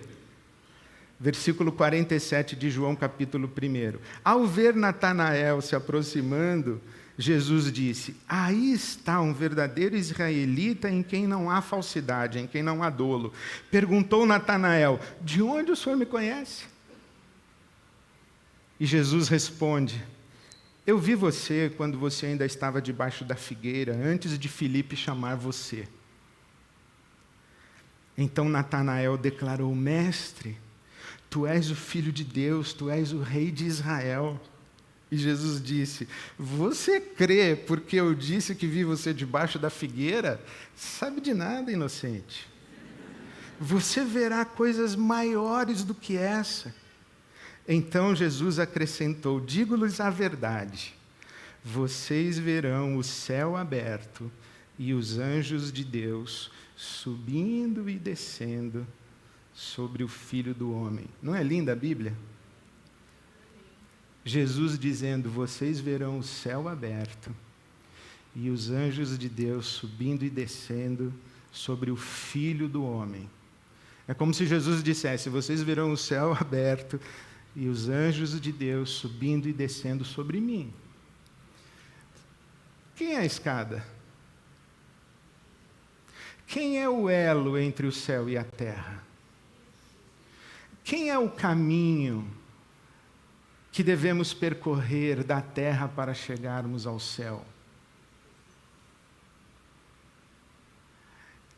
versículo 1.18 1.72
47 1.72 2.54
de 2.54 2.68
João, 2.68 2.94
capítulo 2.94 3.48
1. 3.48 3.98
Ao 4.22 4.46
ver 4.46 4.76
Natanael 4.76 5.62
se 5.62 5.74
aproximando, 5.74 6.78
Jesus 7.16 7.72
disse: 7.72 8.14
Aí 8.28 8.74
está 8.74 9.22
um 9.22 9.32
verdadeiro 9.32 9.96
israelita 9.96 10.90
em 10.90 11.02
quem 11.02 11.26
não 11.26 11.50
há 11.50 11.62
falsidade, 11.62 12.38
em 12.38 12.46
quem 12.46 12.62
não 12.62 12.82
há 12.82 12.90
dolo. 12.90 13.32
Perguntou 13.70 14.26
Natanael: 14.26 15.00
De 15.22 15.40
onde 15.40 15.72
o 15.72 15.76
senhor 15.76 15.96
me 15.96 16.04
conhece? 16.04 16.66
E 18.78 18.84
Jesus 18.84 19.28
responde: 19.28 20.04
eu 20.88 20.98
vi 20.98 21.14
você 21.14 21.70
quando 21.76 21.98
você 21.98 22.24
ainda 22.24 22.46
estava 22.46 22.80
debaixo 22.80 23.22
da 23.22 23.36
figueira, 23.36 23.94
antes 23.94 24.38
de 24.38 24.48
Filipe 24.48 24.96
chamar 24.96 25.34
você. 25.34 25.86
Então 28.16 28.48
Natanael 28.48 29.18
declarou: 29.18 29.74
Mestre, 29.74 30.56
tu 31.28 31.46
és 31.46 31.70
o 31.70 31.74
filho 31.74 32.10
de 32.10 32.24
Deus, 32.24 32.72
tu 32.72 32.88
és 32.88 33.12
o 33.12 33.20
rei 33.20 33.50
de 33.50 33.66
Israel. 33.66 34.40
E 35.12 35.18
Jesus 35.18 35.62
disse: 35.62 36.08
Você 36.38 36.98
crê 36.98 37.54
porque 37.54 37.96
eu 37.96 38.14
disse 38.14 38.54
que 38.54 38.66
vi 38.66 38.82
você 38.82 39.12
debaixo 39.12 39.58
da 39.58 39.68
figueira? 39.68 40.42
Sabe 40.74 41.20
de 41.20 41.34
nada, 41.34 41.70
inocente. 41.70 42.48
Você 43.60 44.02
verá 44.06 44.42
coisas 44.42 44.96
maiores 44.96 45.84
do 45.84 45.94
que 45.94 46.16
essa. 46.16 46.74
Então 47.68 48.16
Jesus 48.16 48.58
acrescentou: 48.58 49.38
Digo-lhes 49.38 50.00
a 50.00 50.08
verdade, 50.08 50.94
vocês 51.62 52.38
verão 52.38 52.96
o 52.96 53.04
céu 53.04 53.54
aberto 53.54 54.32
e 54.78 54.94
os 54.94 55.18
anjos 55.18 55.70
de 55.70 55.84
Deus 55.84 56.50
subindo 56.74 57.90
e 57.90 57.98
descendo 57.98 58.86
sobre 59.52 60.02
o 60.02 60.08
Filho 60.08 60.54
do 60.54 60.72
Homem. 60.72 61.06
Não 61.20 61.34
é 61.34 61.42
linda 61.42 61.72
a 61.72 61.76
Bíblia? 61.76 62.16
Jesus 64.24 64.78
dizendo: 64.78 65.28
Vocês 65.28 65.78
verão 65.78 66.18
o 66.18 66.22
céu 66.22 66.68
aberto 66.68 67.34
e 68.34 68.48
os 68.48 68.70
anjos 68.70 69.18
de 69.18 69.28
Deus 69.28 69.66
subindo 69.66 70.24
e 70.24 70.30
descendo 70.30 71.12
sobre 71.52 71.90
o 71.90 71.96
Filho 71.96 72.68
do 72.68 72.82
Homem. 72.82 73.28
É 74.06 74.14
como 74.14 74.32
se 74.32 74.46
Jesus 74.46 74.82
dissesse: 74.82 75.28
Vocês 75.28 75.62
verão 75.62 75.92
o 75.92 75.96
céu 75.96 76.36
aberto 76.40 76.98
e 77.58 77.66
os 77.66 77.88
anjos 77.88 78.40
de 78.40 78.52
Deus 78.52 78.90
subindo 78.90 79.48
e 79.48 79.52
descendo 79.52 80.04
sobre 80.04 80.40
mim. 80.40 80.72
Quem 82.94 83.14
é 83.14 83.18
a 83.18 83.24
escada? 83.24 83.84
Quem 86.46 86.80
é 86.80 86.88
o 86.88 87.10
elo 87.10 87.58
entre 87.58 87.84
o 87.84 87.90
céu 87.90 88.28
e 88.28 88.38
a 88.38 88.44
terra? 88.44 89.02
Quem 90.84 91.10
é 91.10 91.18
o 91.18 91.28
caminho 91.28 92.30
que 93.72 93.82
devemos 93.82 94.32
percorrer 94.32 95.24
da 95.24 95.42
terra 95.42 95.88
para 95.88 96.14
chegarmos 96.14 96.86
ao 96.86 97.00
céu? 97.00 97.44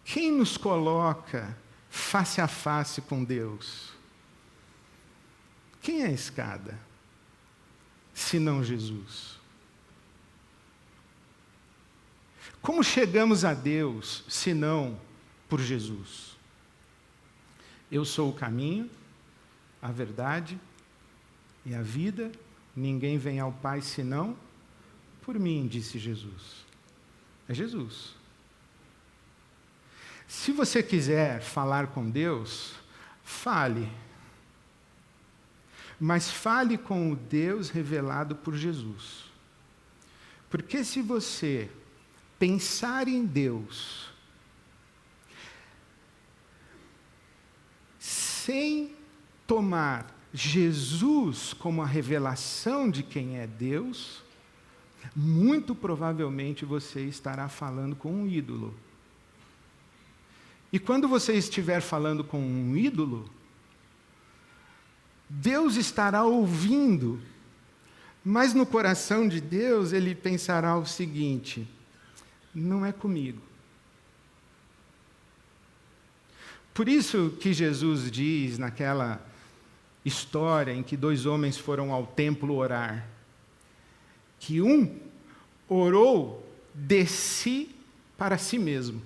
Quem 0.02 0.32
nos 0.32 0.56
coloca 0.56 1.54
face 1.90 2.40
a 2.40 2.48
face 2.48 3.02
com 3.02 3.22
Deus? 3.22 3.99
Quem 5.80 6.02
é 6.02 6.06
a 6.06 6.12
escada? 6.12 6.78
Senão 8.12 8.62
Jesus. 8.62 9.38
Como 12.60 12.84
chegamos 12.84 13.44
a 13.44 13.54
Deus 13.54 14.24
senão 14.28 15.00
por 15.48 15.60
Jesus? 15.60 16.36
Eu 17.90 18.04
sou 18.04 18.30
o 18.30 18.34
caminho, 18.34 18.90
a 19.80 19.90
verdade 19.90 20.60
e 21.64 21.74
a 21.74 21.82
vida. 21.82 22.30
Ninguém 22.76 23.18
vem 23.18 23.40
ao 23.40 23.52
Pai 23.52 23.80
senão 23.80 24.36
por 25.22 25.38
mim, 25.38 25.66
disse 25.66 25.98
Jesus. 25.98 26.66
É 27.48 27.54
Jesus. 27.54 28.14
Se 30.26 30.52
você 30.52 30.82
quiser 30.82 31.40
falar 31.40 31.88
com 31.88 32.08
Deus, 32.08 32.74
fale. 33.24 33.88
Mas 36.00 36.30
fale 36.30 36.78
com 36.78 37.12
o 37.12 37.16
Deus 37.16 37.68
revelado 37.68 38.34
por 38.34 38.56
Jesus. 38.56 39.24
Porque 40.48 40.82
se 40.82 41.02
você 41.02 41.70
pensar 42.38 43.06
em 43.06 43.26
Deus 43.26 44.10
sem 47.98 48.96
tomar 49.46 50.18
Jesus 50.32 51.52
como 51.52 51.82
a 51.82 51.86
revelação 51.86 52.90
de 52.90 53.02
quem 53.02 53.38
é 53.38 53.46
Deus, 53.46 54.22
muito 55.14 55.74
provavelmente 55.74 56.64
você 56.64 57.04
estará 57.04 57.48
falando 57.48 57.94
com 57.94 58.10
um 58.10 58.26
ídolo. 58.26 58.74
E 60.72 60.78
quando 60.78 61.08
você 61.08 61.34
estiver 61.34 61.80
falando 61.80 62.24
com 62.24 62.40
um 62.40 62.76
ídolo, 62.76 63.28
Deus 65.32 65.76
estará 65.76 66.24
ouvindo, 66.24 67.20
mas 68.24 68.52
no 68.52 68.66
coração 68.66 69.28
de 69.28 69.40
Deus 69.40 69.92
ele 69.92 70.12
pensará 70.12 70.76
o 70.76 70.84
seguinte: 70.84 71.68
não 72.52 72.84
é 72.84 72.90
comigo. 72.90 73.40
Por 76.74 76.88
isso 76.88 77.36
que 77.40 77.52
Jesus 77.52 78.10
diz 78.10 78.58
naquela 78.58 79.24
história 80.04 80.72
em 80.72 80.82
que 80.82 80.96
dois 80.96 81.26
homens 81.26 81.56
foram 81.56 81.92
ao 81.92 82.06
templo 82.06 82.56
orar, 82.56 83.06
que 84.40 84.60
um 84.60 84.98
orou 85.68 86.44
de 86.74 87.06
si 87.06 87.74
para 88.18 88.36
si 88.36 88.58
mesmo 88.58 89.00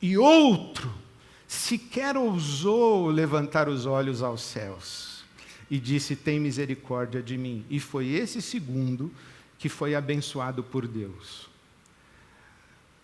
e 0.00 0.16
outro 0.16 0.92
sequer 1.50 2.16
ousou 2.16 3.08
levantar 3.08 3.68
os 3.68 3.84
olhos 3.84 4.22
aos 4.22 4.40
céus 4.40 5.24
e 5.68 5.80
disse: 5.80 6.14
Tem 6.14 6.38
misericórdia 6.38 7.20
de 7.20 7.36
mim. 7.36 7.66
E 7.68 7.80
foi 7.80 8.06
esse 8.06 8.40
segundo 8.40 9.12
que 9.58 9.68
foi 9.68 9.96
abençoado 9.96 10.62
por 10.62 10.86
Deus. 10.86 11.50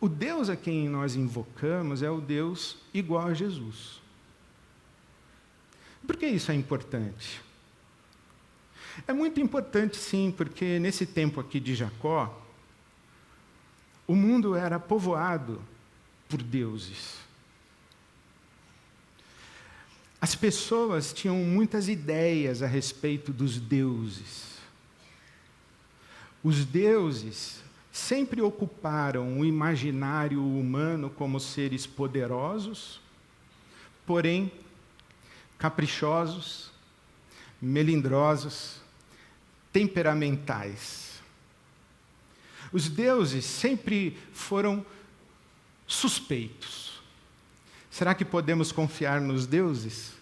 O 0.00 0.08
Deus 0.08 0.48
a 0.48 0.54
quem 0.54 0.88
nós 0.88 1.16
invocamos 1.16 2.02
é 2.02 2.10
o 2.10 2.20
Deus 2.20 2.76
igual 2.94 3.26
a 3.26 3.34
Jesus. 3.34 4.00
Por 6.06 6.16
que 6.16 6.26
isso 6.26 6.52
é 6.52 6.54
importante? 6.54 7.42
É 9.08 9.12
muito 9.12 9.40
importante, 9.40 9.96
sim, 9.96 10.32
porque 10.34 10.78
nesse 10.78 11.04
tempo 11.04 11.40
aqui 11.40 11.58
de 11.58 11.74
Jacó, 11.74 12.40
o 14.06 14.14
mundo 14.14 14.54
era 14.54 14.78
povoado 14.78 15.60
por 16.28 16.40
deuses. 16.40 17.26
As 20.26 20.34
pessoas 20.34 21.12
tinham 21.12 21.36
muitas 21.36 21.88
ideias 21.88 22.60
a 22.60 22.66
respeito 22.66 23.32
dos 23.32 23.60
deuses. 23.60 24.56
Os 26.42 26.64
deuses 26.64 27.62
sempre 27.92 28.42
ocuparam 28.42 29.38
o 29.38 29.44
imaginário 29.44 30.44
humano 30.44 31.08
como 31.10 31.38
seres 31.38 31.86
poderosos, 31.86 33.00
porém 34.04 34.50
caprichosos, 35.56 36.72
melindrosos, 37.62 38.80
temperamentais. 39.72 41.20
Os 42.72 42.88
deuses 42.88 43.44
sempre 43.44 44.18
foram 44.32 44.84
suspeitos. 45.86 47.00
Será 47.92 48.12
que 48.12 48.24
podemos 48.24 48.72
confiar 48.72 49.20
nos 49.20 49.46
deuses? 49.46 50.15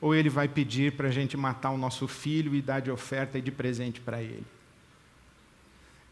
Ou 0.00 0.14
ele 0.14 0.28
vai 0.28 0.48
pedir 0.48 0.92
para 0.92 1.08
a 1.08 1.10
gente 1.10 1.36
matar 1.36 1.70
o 1.70 1.78
nosso 1.78 2.06
filho 2.06 2.54
e 2.54 2.62
dar 2.62 2.80
de 2.80 2.90
oferta 2.90 3.38
e 3.38 3.42
de 3.42 3.50
presente 3.50 4.00
para 4.00 4.22
ele? 4.22 4.46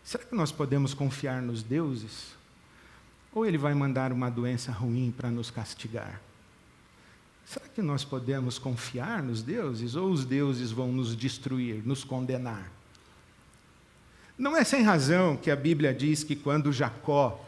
Será 0.02 0.24
que 0.24 0.34
nós 0.34 0.52
podemos 0.52 0.94
confiar 0.94 1.40
nos 1.40 1.62
deuses? 1.62 2.34
Ou 3.32 3.44
ele 3.44 3.58
vai 3.58 3.74
mandar 3.74 4.12
uma 4.12 4.30
doença 4.30 4.72
ruim 4.72 5.12
para 5.16 5.30
nos 5.30 5.50
castigar? 5.50 6.20
Será 7.44 7.66
que 7.68 7.80
nós 7.80 8.04
podemos 8.04 8.58
confiar 8.58 9.22
nos 9.22 9.42
deuses? 9.42 9.94
Ou 9.94 10.10
os 10.10 10.24
deuses 10.24 10.72
vão 10.72 10.90
nos 10.92 11.16
destruir, 11.16 11.86
nos 11.86 12.02
condenar? 12.02 12.70
Não 14.36 14.56
é 14.56 14.64
sem 14.64 14.82
razão 14.82 15.36
que 15.36 15.50
a 15.50 15.56
Bíblia 15.56 15.94
diz 15.94 16.24
que 16.24 16.34
quando 16.34 16.72
Jacó 16.72 17.45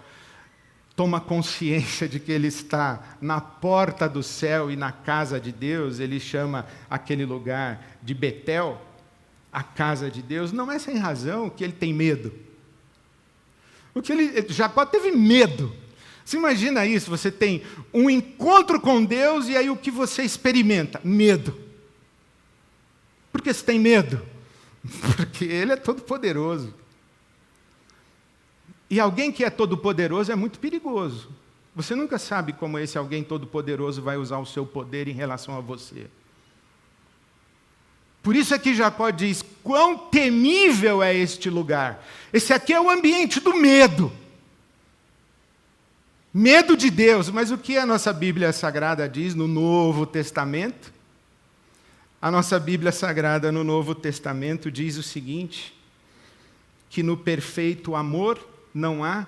toma 0.99 1.21
consciência 1.21 2.09
de 2.09 2.19
que 2.19 2.33
ele 2.33 2.49
está 2.49 3.17
na 3.21 3.41
porta 3.41 4.09
do 4.09 4.21
céu 4.21 4.69
e 4.69 4.75
na 4.75 4.91
casa 4.91 5.39
de 5.39 5.53
Deus, 5.53 6.01
ele 6.01 6.19
chama 6.19 6.67
aquele 6.91 7.25
lugar 7.25 7.87
de 8.03 8.13
Betel, 8.13 8.83
a 9.53 9.63
casa 9.63 10.11
de 10.11 10.21
Deus, 10.21 10.51
não 10.51 10.73
é 10.73 10.77
sem 10.77 10.99
razão 10.99 11.49
que 11.49 11.63
ele 11.63 11.73
tem 11.73 11.95
medo. 11.95 12.33
O 13.95 14.03
que 14.03 14.11
ele, 14.11 14.45
Jacó 14.49 14.85
teve 14.85 15.13
medo. 15.13 15.73
Você 16.25 16.37
imagina 16.37 16.85
isso? 16.85 17.09
Você 17.13 17.31
tem 17.31 17.63
um 17.95 18.11
encontro 18.11 18.81
com 18.81 19.05
Deus 19.05 19.47
e 19.47 19.57
aí 19.57 19.71
o 19.71 19.77
que 19.77 19.93
você 19.93 20.25
experimenta? 20.25 21.01
Medo. 21.05 21.57
Por 23.31 23.41
que 23.41 23.55
você 23.55 23.65
tem 23.65 23.79
medo? 23.79 24.21
Porque 25.17 25.45
Ele 25.45 25.75
é 25.75 25.77
todo 25.77 26.03
poderoso. 26.03 26.75
E 28.91 28.99
alguém 28.99 29.31
que 29.31 29.45
é 29.45 29.51
todo-poderoso 29.51 30.33
é 30.33 30.35
muito 30.35 30.59
perigoso. 30.59 31.29
Você 31.75 31.95
nunca 31.95 32.19
sabe 32.19 32.53
como 32.53 32.79
esse 32.79 32.97
alguém 32.99 33.23
todo-poderoso 33.23 34.03
vai 34.03 34.17
usar 34.17 34.39
o 34.39 34.47
seu 34.47 34.67
poder 34.67 35.07
em 35.07 35.13
relação 35.13 35.57
a 35.57 35.61
você. 35.61 36.07
Por 38.23 38.35
isso 38.35 38.53
é 38.55 38.59
que 38.59 38.75
Jacó 38.75 39.11
diz: 39.11 39.45
quão 39.63 39.97
temível 39.97 41.03
é 41.03 41.15
este 41.15 41.49
lugar. 41.49 42.05
Esse 42.33 42.53
aqui 42.53 42.73
é 42.73 42.81
o 42.81 42.91
ambiente 42.91 43.41
do 43.41 43.55
medo. 43.55 44.11
Medo 46.33 46.77
de 46.77 46.91
Deus, 46.91 47.31
mas 47.31 47.51
o 47.51 47.59
que 47.59 47.79
a 47.79 47.87
nossa 47.87 48.13
Bíblia 48.13 48.53
Sagrada 48.53 49.09
diz 49.09 49.35
no 49.35 49.49
Novo 49.49 50.05
Testamento? 50.05 50.93
A 52.21 52.31
nossa 52.31 52.59
Bíblia 52.59 52.93
Sagrada 52.93 53.53
no 53.53 53.63
Novo 53.63 53.95
Testamento 53.95 54.71
diz 54.71 54.97
o 54.97 55.03
seguinte: 55.03 55.75
que 56.91 57.03
no 57.03 57.17
perfeito 57.17 57.95
amor 57.95 58.39
não 58.79 59.03
há 59.05 59.27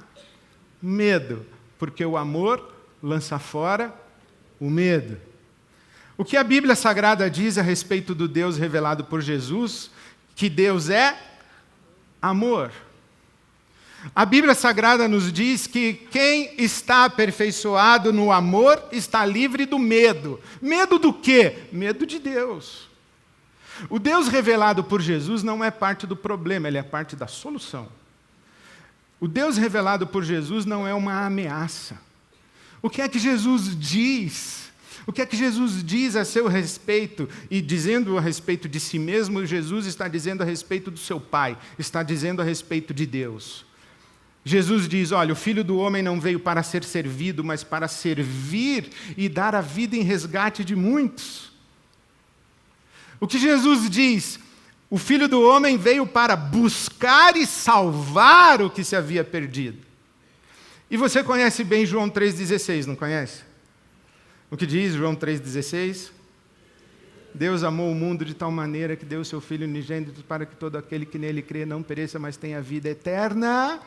medo, 0.80 1.44
porque 1.78 2.04
o 2.04 2.16
amor 2.16 2.72
lança 3.02 3.38
fora 3.38 3.92
o 4.60 4.70
medo. 4.70 5.20
O 6.16 6.24
que 6.24 6.36
a 6.36 6.44
Bíblia 6.44 6.76
Sagrada 6.76 7.28
diz 7.28 7.58
a 7.58 7.62
respeito 7.62 8.14
do 8.14 8.28
Deus 8.28 8.56
revelado 8.56 9.04
por 9.04 9.20
Jesus? 9.20 9.90
Que 10.36 10.48
Deus 10.48 10.88
é 10.88 11.18
amor. 12.22 12.70
A 14.14 14.24
Bíblia 14.24 14.54
Sagrada 14.54 15.08
nos 15.08 15.32
diz 15.32 15.66
que 15.66 15.94
quem 15.94 16.54
está 16.56 17.04
aperfeiçoado 17.04 18.12
no 18.12 18.30
amor 18.30 18.82
está 18.92 19.26
livre 19.26 19.66
do 19.66 19.78
medo. 19.78 20.40
Medo 20.62 20.98
do 20.98 21.12
quê? 21.12 21.64
Medo 21.72 22.06
de 22.06 22.18
Deus. 22.18 22.88
O 23.88 23.98
Deus 23.98 24.28
revelado 24.28 24.84
por 24.84 25.00
Jesus 25.00 25.42
não 25.42 25.64
é 25.64 25.70
parte 25.70 26.06
do 26.06 26.14
problema, 26.14 26.68
ele 26.68 26.78
é 26.78 26.82
parte 26.82 27.16
da 27.16 27.26
solução. 27.26 27.99
O 29.20 29.28
Deus 29.28 29.58
revelado 29.58 30.06
por 30.06 30.24
Jesus 30.24 30.64
não 30.64 30.88
é 30.88 30.94
uma 30.94 31.26
ameaça. 31.26 32.00
O 32.80 32.88
que 32.88 33.02
é 33.02 33.08
que 33.08 33.18
Jesus 33.18 33.78
diz? 33.78 34.70
O 35.06 35.12
que 35.12 35.20
é 35.20 35.26
que 35.26 35.36
Jesus 35.36 35.84
diz 35.84 36.16
a 36.16 36.24
seu 36.24 36.48
respeito? 36.48 37.28
E 37.50 37.60
dizendo 37.60 38.16
a 38.16 38.20
respeito 38.20 38.68
de 38.68 38.80
si 38.80 38.98
mesmo, 38.98 39.44
Jesus 39.44 39.84
está 39.84 40.08
dizendo 40.08 40.42
a 40.42 40.46
respeito 40.46 40.90
do 40.90 40.98
seu 40.98 41.20
Pai, 41.20 41.58
está 41.78 42.02
dizendo 42.02 42.40
a 42.40 42.44
respeito 42.44 42.94
de 42.94 43.06
Deus. 43.06 43.66
Jesus 44.44 44.88
diz: 44.88 45.12
Olha, 45.12 45.32
o 45.32 45.36
filho 45.36 45.62
do 45.62 45.76
homem 45.76 46.02
não 46.02 46.18
veio 46.18 46.40
para 46.40 46.62
ser 46.62 46.82
servido, 46.82 47.44
mas 47.44 47.62
para 47.62 47.88
servir 47.88 48.90
e 49.16 49.28
dar 49.28 49.54
a 49.54 49.60
vida 49.60 49.96
em 49.96 50.02
resgate 50.02 50.64
de 50.64 50.74
muitos. 50.74 51.52
O 53.18 53.26
que 53.26 53.38
Jesus 53.38 53.90
diz? 53.90 54.40
O 54.90 54.98
filho 54.98 55.28
do 55.28 55.40
homem 55.40 55.78
veio 55.78 56.04
para 56.04 56.34
buscar 56.34 57.36
e 57.36 57.46
salvar 57.46 58.60
o 58.60 58.68
que 58.68 58.82
se 58.82 58.96
havia 58.96 59.22
perdido. 59.22 59.78
E 60.90 60.96
você 60.96 61.22
conhece 61.22 61.62
bem 61.62 61.86
João 61.86 62.10
3,16, 62.10 62.86
não 62.86 62.96
conhece? 62.96 63.42
O 64.50 64.56
que 64.56 64.66
diz 64.66 64.92
João 64.92 65.14
3,16? 65.14 66.10
Deus 67.32 67.62
amou 67.62 67.92
o 67.92 67.94
mundo 67.94 68.24
de 68.24 68.34
tal 68.34 68.50
maneira 68.50 68.96
que 68.96 69.04
deu 69.04 69.20
o 69.20 69.24
seu 69.24 69.40
Filho 69.40 69.64
unigênito 69.64 70.24
para 70.24 70.44
que 70.44 70.56
todo 70.56 70.76
aquele 70.76 71.06
que 71.06 71.16
nele 71.16 71.40
crê 71.40 71.64
não 71.64 71.80
pereça, 71.80 72.18
mas 72.18 72.36
tenha 72.36 72.60
vida 72.60 72.88
eterna 72.88 73.80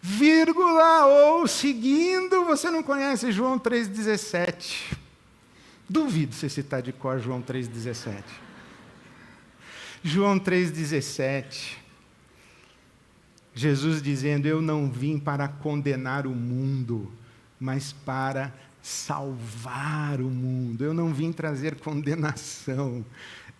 vírgula, 0.00 1.06
ou 1.06 1.46
seguindo, 1.46 2.44
você 2.44 2.70
não 2.70 2.82
conhece 2.82 3.32
João 3.32 3.58
3,17. 3.58 4.96
Duvido 5.88 6.34
você 6.34 6.48
citar 6.48 6.82
de 6.82 6.92
cor 6.92 7.18
João 7.18 7.42
3,17. 7.42 8.22
João 10.02 10.38
3,17. 10.38 11.76
Jesus 13.54 14.00
dizendo: 14.00 14.46
Eu 14.46 14.62
não 14.62 14.90
vim 14.90 15.18
para 15.18 15.48
condenar 15.48 16.26
o 16.26 16.30
mundo, 16.30 17.10
mas 17.58 17.92
para 17.92 18.54
salvar 18.80 20.20
o 20.20 20.30
mundo. 20.30 20.84
Eu 20.84 20.94
não 20.94 21.12
vim 21.12 21.32
trazer 21.32 21.74
condenação. 21.76 23.04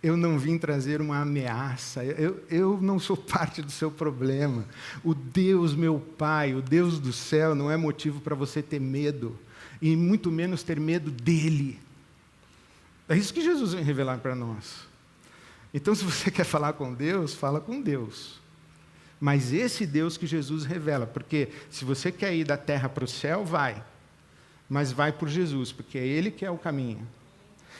Eu 0.01 0.15
não 0.15 0.39
vim 0.39 0.57
trazer 0.57 1.01
uma 1.01 1.19
ameaça, 1.19 2.05
eu, 2.05 2.41
eu 2.49 2.79
não 2.81 2.97
sou 2.97 3.17
parte 3.19 3.61
do 3.61 3.69
seu 3.69 3.91
problema. 3.91 4.65
O 5.03 5.13
Deus, 5.13 5.75
meu 5.75 5.99
Pai, 5.99 6.55
o 6.55 6.61
Deus 6.61 6.99
do 6.99 7.11
céu, 7.11 7.53
não 7.53 7.69
é 7.69 7.75
motivo 7.75 8.21
para 8.21 8.33
você 8.33 8.61
ter 8.61 8.79
medo, 8.79 9.37
e 9.81 9.97
muito 9.97 10.31
menos 10.31 10.63
ter 10.63 10.79
medo 10.79 11.11
dele. 11.11 11.77
É 13.09 13.17
isso 13.17 13.33
que 13.33 13.41
Jesus 13.41 13.73
vem 13.73 13.83
revelar 13.83 14.19
para 14.19 14.35
nós. 14.35 14.88
Então, 15.73 15.93
se 15.93 16.03
você 16.03 16.29
quer 16.31 16.43
falar 16.43 16.73
com 16.73 16.93
Deus, 16.93 17.33
fala 17.33 17.59
com 17.59 17.81
Deus. 17.81 18.39
Mas 19.19 19.51
esse 19.51 19.85
Deus 19.85 20.17
que 20.17 20.25
Jesus 20.25 20.63
revela, 20.63 21.05
porque 21.05 21.49
se 21.69 21.83
você 21.83 22.11
quer 22.11 22.33
ir 22.33 22.45
da 22.45 22.57
terra 22.57 22.87
para 22.87 23.03
o 23.03 23.07
céu, 23.07 23.43
vai. 23.43 23.83
Mas 24.69 24.91
vai 24.91 25.11
por 25.11 25.27
Jesus, 25.27 25.71
porque 25.71 25.97
é 25.97 26.05
Ele 26.05 26.31
que 26.31 26.45
é 26.45 26.51
o 26.51 26.57
caminho. 26.57 27.05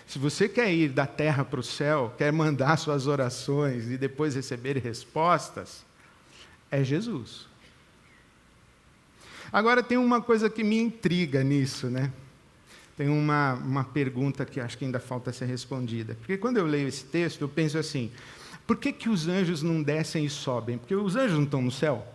Se 0.05 0.17
você 0.17 0.49
quer 0.49 0.73
ir 0.73 0.89
da 0.89 1.05
terra 1.05 1.45
para 1.45 1.59
o 1.59 1.63
céu, 1.63 2.13
quer 2.17 2.33
mandar 2.33 2.77
suas 2.77 3.05
orações 3.07 3.89
e 3.89 3.97
depois 3.97 4.35
receber 4.35 4.77
respostas, 4.77 5.85
é 6.71 6.83
Jesus. 6.83 7.47
Agora 9.51 9.81
tem 9.81 9.97
uma 9.97 10.21
coisa 10.21 10.49
que 10.49 10.63
me 10.63 10.77
intriga 10.77 11.43
nisso, 11.43 11.87
né? 11.87 12.11
Tem 12.99 13.07
uma, 13.07 13.53
uma 13.53 13.85
pergunta 13.85 14.45
que 14.45 14.59
acho 14.59 14.77
que 14.77 14.83
ainda 14.83 14.99
falta 14.99 15.31
ser 15.31 15.45
respondida. 15.45 16.15
Porque 16.15 16.35
quando 16.35 16.57
eu 16.57 16.65
leio 16.65 16.85
esse 16.85 17.05
texto, 17.05 17.39
eu 17.39 17.47
penso 17.47 17.77
assim: 17.77 18.11
por 18.67 18.75
que, 18.75 18.91
que 18.91 19.07
os 19.07 19.29
anjos 19.29 19.63
não 19.63 19.81
descem 19.81 20.25
e 20.25 20.29
sobem? 20.29 20.77
Porque 20.77 20.93
os 20.93 21.15
anjos 21.15 21.37
não 21.37 21.45
estão 21.45 21.61
no 21.61 21.71
céu? 21.71 22.05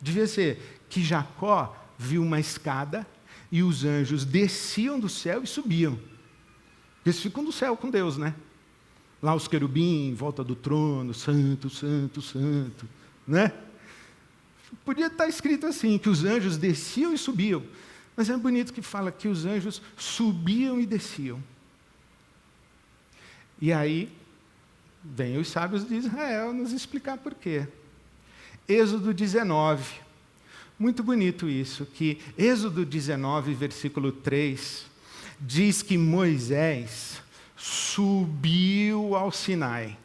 Devia 0.00 0.28
ser 0.28 0.78
que 0.88 1.02
Jacó 1.02 1.76
viu 1.98 2.22
uma 2.22 2.38
escada 2.38 3.04
e 3.50 3.64
os 3.64 3.84
anjos 3.84 4.24
desciam 4.24 5.00
do 5.00 5.08
céu 5.08 5.42
e 5.42 5.46
subiam. 5.48 5.98
Eles 7.04 7.18
ficam 7.18 7.42
no 7.42 7.50
céu 7.50 7.76
com 7.76 7.90
Deus, 7.90 8.16
né? 8.16 8.32
Lá 9.20 9.34
os 9.34 9.48
querubins 9.48 10.12
em 10.12 10.14
volta 10.14 10.44
do 10.44 10.54
trono, 10.54 11.12
santo, 11.12 11.68
santo, 11.68 12.22
santo, 12.22 12.88
né? 13.26 13.52
Podia 14.84 15.08
estar 15.08 15.26
escrito 15.26 15.66
assim, 15.66 15.98
que 15.98 16.08
os 16.08 16.24
anjos 16.24 16.56
desciam 16.56 17.12
e 17.12 17.18
subiam. 17.18 17.64
Mas 18.16 18.30
é 18.30 18.36
bonito 18.36 18.72
que 18.72 18.82
fala 18.82 19.10
que 19.10 19.28
os 19.28 19.44
anjos 19.44 19.82
subiam 19.96 20.80
e 20.80 20.86
desciam. 20.86 21.42
E 23.60 23.72
aí, 23.72 24.12
vem 25.02 25.38
os 25.38 25.48
sábios 25.48 25.86
de 25.86 25.96
Israel 25.96 26.52
nos 26.52 26.72
explicar 26.72 27.18
por 27.18 27.34
quê. 27.34 27.66
Êxodo 28.68 29.12
19. 29.12 30.02
Muito 30.78 31.02
bonito 31.02 31.48
isso, 31.48 31.86
que 31.86 32.18
Êxodo 32.36 32.84
19, 32.84 33.54
versículo 33.54 34.10
3, 34.10 34.86
diz 35.40 35.82
que 35.82 35.96
Moisés 35.96 37.22
subiu 37.56 39.14
ao 39.14 39.30
Sinai. 39.30 39.96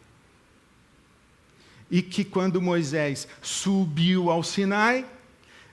E 1.89 2.01
que 2.01 2.23
quando 2.23 2.61
Moisés 2.61 3.27
subiu 3.41 4.29
ao 4.29 4.43
Sinai, 4.43 5.05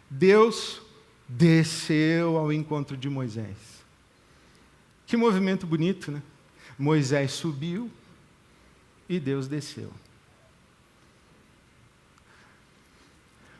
Deus 0.08 0.80
desceu 1.28 2.36
ao 2.36 2.52
encontro 2.52 2.96
de 2.96 3.08
Moisés. 3.08 3.56
Que 5.06 5.16
movimento 5.16 5.66
bonito, 5.66 6.10
né? 6.10 6.22
Moisés 6.78 7.32
subiu 7.32 7.90
e 9.08 9.18
Deus 9.18 9.48
desceu. 9.48 9.92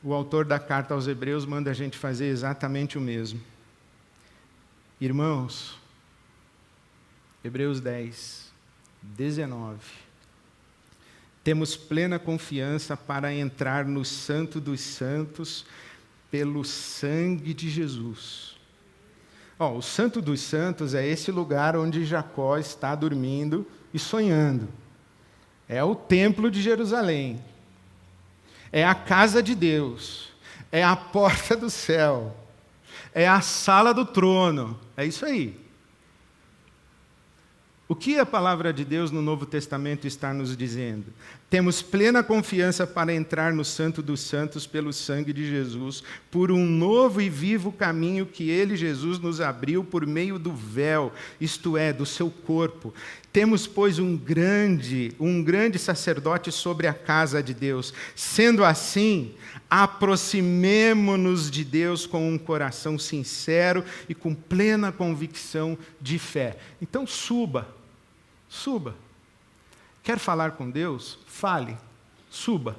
O 0.02 0.12
autor 0.12 0.44
da 0.44 0.58
carta 0.58 0.94
aos 0.94 1.08
Hebreus 1.08 1.44
manda 1.44 1.70
a 1.70 1.74
gente 1.74 1.96
fazer 1.98 2.26
exatamente 2.26 2.98
o 2.98 3.00
mesmo. 3.00 3.40
Irmãos, 5.00 5.78
Hebreus 7.42 7.80
10, 7.80 8.52
19. 9.02 9.78
Temos 11.42 11.76
plena 11.76 12.18
confiança 12.18 12.96
para 12.96 13.32
entrar 13.32 13.84
no 13.84 14.04
Santo 14.04 14.60
dos 14.60 14.80
Santos 14.80 15.64
pelo 16.30 16.64
sangue 16.64 17.54
de 17.54 17.68
Jesus. 17.68 18.56
O 19.58 19.80
Santo 19.80 20.20
dos 20.20 20.40
Santos 20.40 20.94
é 20.94 21.06
esse 21.06 21.30
lugar 21.30 21.76
onde 21.76 22.04
Jacó 22.04 22.58
está 22.58 22.94
dormindo 22.94 23.66
e 23.92 23.98
sonhando. 23.98 24.68
É 25.68 25.82
o 25.82 25.94
templo 25.94 26.50
de 26.50 26.60
Jerusalém. 26.60 27.42
É 28.70 28.84
a 28.84 28.94
casa 28.94 29.42
de 29.42 29.54
Deus. 29.54 30.28
É 30.70 30.84
a 30.84 30.94
porta 30.94 31.56
do 31.56 31.70
céu. 31.70 32.36
É 33.14 33.26
a 33.26 33.40
sala 33.40 33.94
do 33.94 34.04
trono. 34.04 34.78
É 34.96 35.06
isso 35.06 35.24
aí. 35.24 35.58
O 37.88 37.94
que 37.94 38.18
a 38.18 38.26
palavra 38.26 38.72
de 38.72 38.84
Deus 38.84 39.10
no 39.10 39.22
Novo 39.22 39.46
Testamento 39.46 40.06
está 40.06 40.34
nos 40.34 40.56
dizendo? 40.56 41.06
Temos 41.48 41.80
plena 41.80 42.24
confiança 42.24 42.86
para 42.86 43.14
entrar 43.14 43.52
no 43.52 43.64
Santo 43.64 44.02
dos 44.02 44.20
Santos 44.20 44.66
pelo 44.66 44.92
sangue 44.92 45.32
de 45.32 45.48
Jesus, 45.48 46.02
por 46.30 46.50
um 46.50 46.66
novo 46.66 47.20
e 47.20 47.30
vivo 47.30 47.70
caminho 47.70 48.26
que 48.26 48.50
ele, 48.50 48.76
Jesus, 48.76 49.18
nos 49.20 49.40
abriu 49.40 49.84
por 49.84 50.04
meio 50.04 50.38
do 50.38 50.52
véu, 50.52 51.12
isto 51.40 51.76
é, 51.76 51.92
do 51.92 52.04
seu 52.04 52.28
corpo. 52.30 52.92
Temos, 53.32 53.66
pois, 53.66 53.98
um 54.00 54.16
grande, 54.16 55.12
um 55.20 55.42
grande 55.42 55.78
sacerdote 55.78 56.50
sobre 56.50 56.88
a 56.88 56.94
casa 56.94 57.40
de 57.42 57.54
Deus. 57.54 57.94
Sendo 58.16 58.64
assim, 58.64 59.34
aproximemo-nos 59.70 61.50
de 61.50 61.64
Deus 61.64 62.06
com 62.06 62.28
um 62.28 62.38
coração 62.38 62.98
sincero 62.98 63.84
e 64.08 64.14
com 64.14 64.34
plena 64.34 64.90
convicção 64.90 65.78
de 66.00 66.18
fé. 66.18 66.56
Então, 66.82 67.06
suba 67.06 67.76
Suba. 68.48 68.94
Quer 70.06 70.20
falar 70.20 70.52
com 70.52 70.70
Deus? 70.70 71.18
Fale. 71.26 71.76
Suba. 72.30 72.78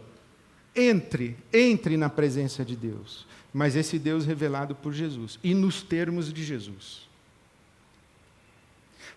Entre, 0.74 1.36
entre 1.52 1.98
na 1.98 2.10
presença 2.10 2.64
de 2.64 2.74
Deus. 2.74 3.28
Mas 3.54 3.76
esse 3.76 4.00
Deus 4.00 4.26
revelado 4.26 4.74
por 4.74 4.94
Jesus 4.94 5.38
e 5.44 5.54
nos 5.54 5.82
termos 5.82 6.32
de 6.32 6.42
Jesus. 6.42 7.06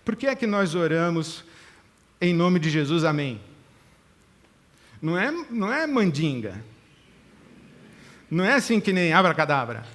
Por 0.04 0.16
que 0.16 0.26
é 0.26 0.34
que 0.34 0.44
nós 0.44 0.74
oramos 0.74 1.44
em 2.20 2.34
nome 2.34 2.58
de 2.58 2.68
Jesus, 2.68 3.04
amém? 3.04 3.40
Não 5.00 5.16
é, 5.16 5.30
não 5.48 5.72
é 5.72 5.86
mandinga. 5.86 6.64
Não 8.28 8.44
é 8.44 8.54
assim 8.54 8.80
que 8.80 8.92
nem 8.92 9.12
abracadabra. 9.12 9.86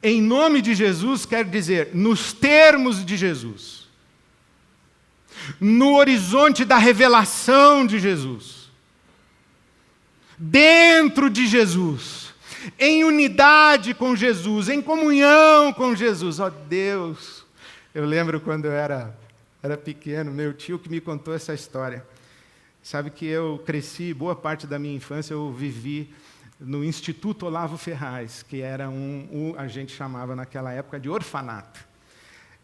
Em 0.00 0.22
nome 0.22 0.62
de 0.62 0.76
Jesus 0.76 1.26
quer 1.26 1.44
dizer 1.44 1.92
nos 1.92 2.32
termos 2.32 3.04
de 3.04 3.16
Jesus 3.16 3.83
no 5.60 5.96
horizonte 5.96 6.64
da 6.64 6.78
revelação 6.78 7.86
de 7.86 7.98
Jesus, 7.98 8.70
dentro 10.38 11.30
de 11.30 11.46
Jesus, 11.46 12.32
em 12.78 13.04
unidade 13.04 13.94
com 13.94 14.16
Jesus, 14.16 14.68
em 14.68 14.80
comunhão 14.80 15.72
com 15.72 15.94
Jesus. 15.94 16.40
Ó 16.40 16.46
oh, 16.46 16.50
Deus, 16.50 17.44
eu 17.94 18.04
lembro 18.04 18.40
quando 18.40 18.66
eu 18.66 18.72
era 18.72 19.16
era 19.64 19.78
pequeno, 19.78 20.30
meu 20.30 20.52
tio 20.52 20.78
que 20.78 20.90
me 20.90 21.00
contou 21.00 21.32
essa 21.32 21.54
história. 21.54 22.06
Sabe 22.82 23.08
que 23.08 23.24
eu 23.24 23.62
cresci, 23.64 24.12
boa 24.12 24.36
parte 24.36 24.66
da 24.66 24.78
minha 24.78 24.94
infância 24.94 25.32
eu 25.32 25.50
vivi 25.50 26.12
no 26.60 26.84
Instituto 26.84 27.46
Olavo 27.46 27.78
Ferraz, 27.78 28.42
que 28.42 28.60
era 28.60 28.90
um, 28.90 29.26
um, 29.32 29.54
a 29.56 29.66
gente 29.66 29.90
chamava 29.90 30.36
naquela 30.36 30.70
época 30.70 31.00
de 31.00 31.08
orfanato. 31.08 31.80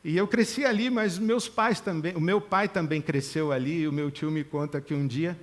E 0.03 0.17
eu 0.17 0.27
cresci 0.27 0.65
ali, 0.65 0.89
mas 0.89 1.19
meus 1.19 1.49
pais 1.49 1.81
também, 1.81 2.15
o 2.17 2.21
meu 2.21 2.41
pai 2.41 2.69
também 2.69 3.03
cresceu 3.03 3.53
ali, 3.53 3.81
e 3.81 3.89
o 3.89 3.93
meu 3.93 4.11
tio 4.11 4.31
me 4.31 4.43
conta 4.43 4.81
que 4.81 4.95
um 4.95 5.07
dia 5.07 5.37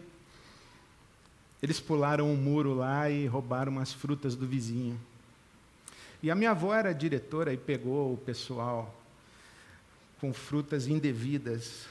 eles 1.62 1.80
pularam 1.80 2.32
um 2.32 2.36
muro 2.36 2.74
lá 2.74 3.10
e 3.10 3.26
roubaram 3.26 3.72
umas 3.72 3.91
frutas 3.91 4.36
do 4.36 4.46
vizinho. 4.46 5.00
E 6.22 6.32
a 6.32 6.36
minha 6.36 6.52
avó 6.52 6.74
era 6.74 6.93
diretora 6.93 7.54
e 7.54 7.58
pegou 7.58 8.13
o 8.13 8.17
pessoal 8.17 8.96
com 10.20 10.34
frutas 10.34 10.88
indevidas 10.88 11.88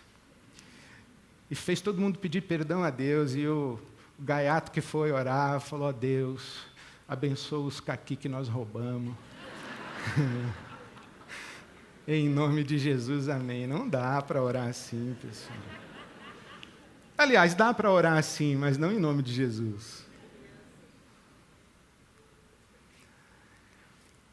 e 1.51 1.55
fez 1.55 1.81
todo 1.81 2.01
mundo 2.01 2.19
pedir 2.19 2.43
perdão 2.43 2.83
a 2.83 2.91
Deus. 2.91 3.35
E 3.35 3.47
o 3.47 3.79
gaiato 4.19 4.71
que 4.71 4.81
foi 4.81 5.13
orar 5.13 5.61
falou: 5.61 5.93
Deus, 5.93 6.59
abençoa 7.09 7.67
os 7.67 7.81
caqui 7.81 8.17
que 8.17 8.29
nós 8.29 8.49
roubamos. 8.49 9.15
em 12.07 12.29
nome 12.29 12.63
de 12.63 12.79
Jesus, 12.79 13.29
amém. 13.29 13.67
Não 13.67 13.89
dá 13.89 14.21
para 14.23 14.43
orar 14.43 14.69
assim, 14.69 15.17
pessoal. 15.21 15.59
Aliás, 17.19 17.55
dá 17.55 17.73
para 17.73 17.91
orar 17.91 18.19
assim, 18.19 18.55
mas 18.57 18.77
não 18.77 18.93
em 18.93 18.99
nome 18.99 19.23
de 19.23 19.33
Jesus. 19.33 20.05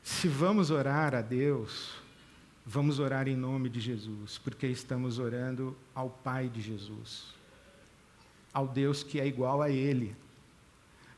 Se 0.03 0.27
vamos 0.27 0.69
orar 0.69 1.15
a 1.15 1.21
Deus, 1.21 2.03
Vamos 2.65 2.97
orar 2.97 3.27
em 3.27 3.35
nome 3.35 3.67
de 3.69 3.81
Jesus, 3.81 4.37
porque 4.37 4.65
estamos 4.67 5.19
orando 5.19 5.75
ao 5.93 6.09
Pai 6.09 6.47
de 6.47 6.61
Jesus, 6.61 7.33
ao 8.53 8.65
Deus 8.65 9.03
que 9.03 9.19
é 9.19 9.27
igual 9.27 9.61
a 9.61 9.69
Ele. 9.69 10.15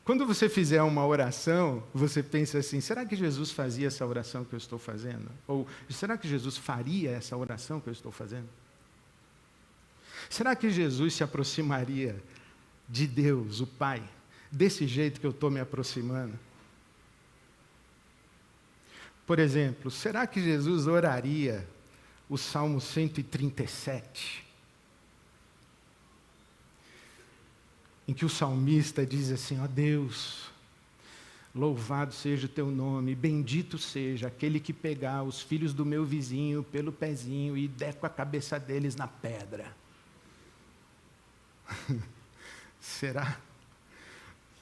Quando 0.06 0.24
você 0.24 0.48
fizer 0.48 0.80
uma 0.82 1.04
oração, 1.04 1.82
você 1.92 2.22
pensa 2.22 2.58
assim: 2.58 2.80
será 2.80 3.04
que 3.04 3.16
Jesus 3.16 3.50
fazia 3.50 3.88
essa 3.88 4.06
oração 4.06 4.44
que 4.44 4.54
eu 4.54 4.56
estou 4.56 4.78
fazendo? 4.78 5.28
Ou 5.48 5.66
será 5.90 6.16
que 6.16 6.28
Jesus 6.28 6.56
faria 6.56 7.10
essa 7.10 7.36
oração 7.36 7.80
que 7.80 7.88
eu 7.88 7.92
estou 7.92 8.12
fazendo? 8.12 8.48
Será 10.30 10.54
que 10.54 10.70
Jesus 10.70 11.14
se 11.14 11.24
aproximaria 11.24 12.22
de 12.88 13.04
Deus, 13.04 13.60
o 13.60 13.66
Pai, 13.66 14.00
desse 14.48 14.86
jeito 14.86 15.20
que 15.20 15.26
eu 15.26 15.32
estou 15.32 15.50
me 15.50 15.58
aproximando? 15.58 16.38
Por 19.26 19.40
exemplo, 19.40 19.90
será 19.90 20.24
que 20.24 20.40
Jesus 20.40 20.86
oraria 20.86 21.68
o 22.28 22.38
Salmo 22.38 22.80
137? 22.80 24.45
Em 28.08 28.14
que 28.14 28.24
o 28.24 28.28
salmista 28.28 29.04
diz 29.04 29.30
assim: 29.30 29.60
Ó 29.60 29.64
oh 29.64 29.68
Deus, 29.68 30.50
louvado 31.54 32.14
seja 32.14 32.46
o 32.46 32.50
teu 32.50 32.70
nome, 32.70 33.14
bendito 33.14 33.78
seja 33.78 34.28
aquele 34.28 34.60
que 34.60 34.72
pegar 34.72 35.22
os 35.22 35.40
filhos 35.40 35.72
do 35.72 35.84
meu 35.84 36.04
vizinho 36.04 36.62
pelo 36.62 36.92
pezinho 36.92 37.56
e 37.56 37.66
der 37.66 37.94
com 37.94 38.06
a 38.06 38.10
cabeça 38.10 38.58
deles 38.60 38.94
na 38.94 39.08
pedra. 39.08 39.74
Será? 42.80 43.38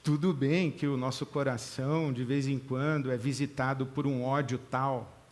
Tudo 0.03 0.33
bem 0.35 0.71
que 0.71 0.87
o 0.87 0.97
nosso 0.97 1.25
coração, 1.25 2.13
de 2.13 2.25
vez 2.25 2.47
em 2.47 2.59
quando, 2.59 3.11
é 3.11 3.17
visitado 3.17 3.87
por 3.87 4.07
um 4.07 4.23
ódio 4.23 4.59
tal, 4.59 5.24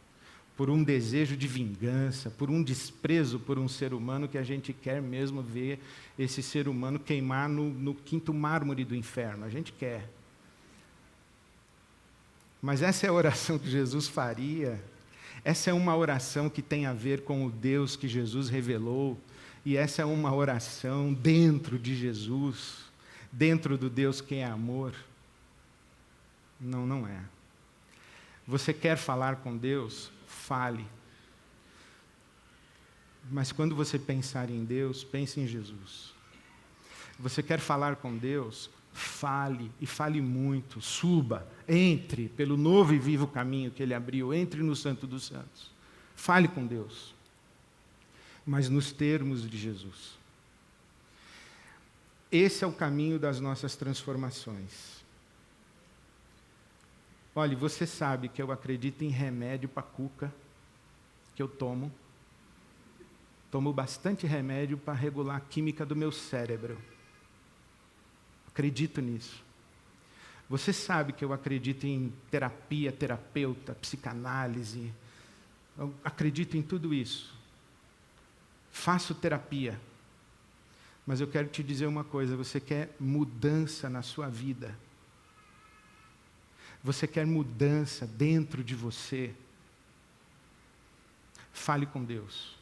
por 0.63 0.71
um 0.71 0.85
desejo 0.85 1.37
de 1.37 1.49
vingança, 1.49 2.31
por 2.31 2.49
um 2.49 2.63
desprezo 2.63 3.41
por 3.41 3.59
um 3.59 3.67
ser 3.67 3.93
humano 3.93 4.29
que 4.29 4.39
a 4.39 4.45
gente 4.45 4.73
quer 4.73 5.03
mesmo 5.03 5.43
ver 5.43 5.81
esse 6.17 6.41
ser 6.41 6.69
humano 6.69 7.01
queimar 7.01 7.49
no, 7.49 7.69
no 7.69 7.93
quinto 7.93 8.33
mármore 8.33 8.85
do 8.85 8.95
inferno. 8.95 9.45
A 9.45 9.49
gente 9.49 9.73
quer. 9.73 10.09
Mas 12.63 12.81
essa 12.81 13.07
é 13.07 13.09
a 13.09 13.13
oração 13.13 13.59
que 13.59 13.69
Jesus 13.69 14.07
faria. 14.07 14.81
Essa 15.45 15.71
é 15.71 15.73
uma 15.73 15.97
oração 15.97 16.49
que 16.49 16.63
tem 16.63 16.87
a 16.87 16.93
ver 16.93 17.23
com 17.23 17.45
o 17.45 17.51
Deus 17.51 17.97
que 17.97 18.07
Jesus 18.07 18.49
revelou. 18.49 19.19
E 19.67 19.77
essa 19.77 20.03
é 20.03 20.05
uma 20.05 20.33
oração 20.33 21.13
dentro 21.13 21.77
de 21.77 21.97
Jesus 21.97 22.85
dentro 23.33 23.77
do 23.77 23.91
Deus 23.91 24.21
que 24.21 24.37
é 24.37 24.45
amor? 24.45 24.95
Não, 26.61 26.87
não 26.87 27.05
é. 27.05 27.21
Você 28.47 28.73
quer 28.73 28.97
falar 28.97 29.39
com 29.39 29.57
Deus? 29.57 30.13
Fale. 30.53 30.85
Mas 33.31 33.53
quando 33.53 33.75
você 33.75 33.99
pensar 33.99 34.51
em 34.51 34.67
Deus, 34.67 35.03
pense 35.03 35.41
em 35.41 35.47
Jesus. 35.47 36.13
Você 37.19 37.43
quer 37.43 37.59
falar 37.59 37.97
com 37.97 38.19
Deus? 38.19 38.69
Fale 38.93 39.73
e 39.81 39.87
fale 39.87 40.21
muito. 40.21 40.79
Suba, 40.83 41.49
entre 41.67 42.29
pelo 42.29 42.59
novo 42.59 42.93
e 42.93 42.99
vivo 42.99 43.27
caminho 43.27 43.71
que 43.71 43.83
Ele 43.83 43.95
abriu, 43.95 44.35
entre 44.35 44.63
no 44.63 44.77
Santo 44.77 45.07
dos 45.07 45.25
Santos. 45.25 45.71
Fale 46.15 46.49
com 46.49 46.67
Deus, 46.67 47.15
mas 48.45 48.69
nos 48.69 48.93
termos 48.93 49.49
de 49.49 49.57
Jesus. 49.57 50.19
Esse 52.31 52.63
é 52.63 52.67
o 52.67 52.73
caminho 52.75 53.19
das 53.19 53.41
nossas 53.41 53.75
transformações. 53.75 55.03
Olhe, 57.35 57.57
você 57.57 57.87
sabe 57.87 58.29
que 58.29 58.43
eu 58.43 58.53
acredito 58.53 59.01
em 59.03 59.09
remédio 59.09 59.67
para 59.67 59.83
cuca, 59.83 60.31
que 61.35 61.43
eu 61.43 61.49
tomo. 61.49 61.93
Tomo 63.51 63.73
bastante 63.73 64.27
remédio 64.27 64.79
para 64.79 64.95
regular 64.95 65.37
a 65.37 65.41
química 65.41 65.85
do 65.85 65.95
meu 65.95 66.11
cérebro. 66.11 66.79
Acredito 68.49 69.01
nisso. 69.01 69.43
Você 70.49 70.73
sabe 70.73 71.13
que 71.13 71.25
eu 71.25 71.33
acredito 71.33 71.87
em 71.87 72.13
terapia, 72.31 72.93
terapeuta, 72.93 73.75
psicanálise. 73.75 74.93
Eu 75.79 75.95
acredito 76.05 76.57
em 76.57 76.63
tudo 76.63 76.93
isso. 76.93 77.35
Faço 78.71 79.15
terapia. 79.15 79.81
Mas 81.07 81.21
eu 81.21 81.27
quero 81.27 81.49
te 81.49 81.63
dizer 81.63 81.87
uma 81.87 82.05
coisa: 82.05 82.37
você 82.37 82.61
quer 82.61 82.95
mudança 83.01 83.89
na 83.89 84.03
sua 84.03 84.29
vida. 84.29 84.77
Você 86.85 87.07
quer 87.07 87.27
mudança 87.27 88.07
dentro 88.07 88.63
de 88.63 88.75
você. 88.75 89.35
Fale 91.53 91.87
com 91.87 92.03
Deus. 92.03 92.57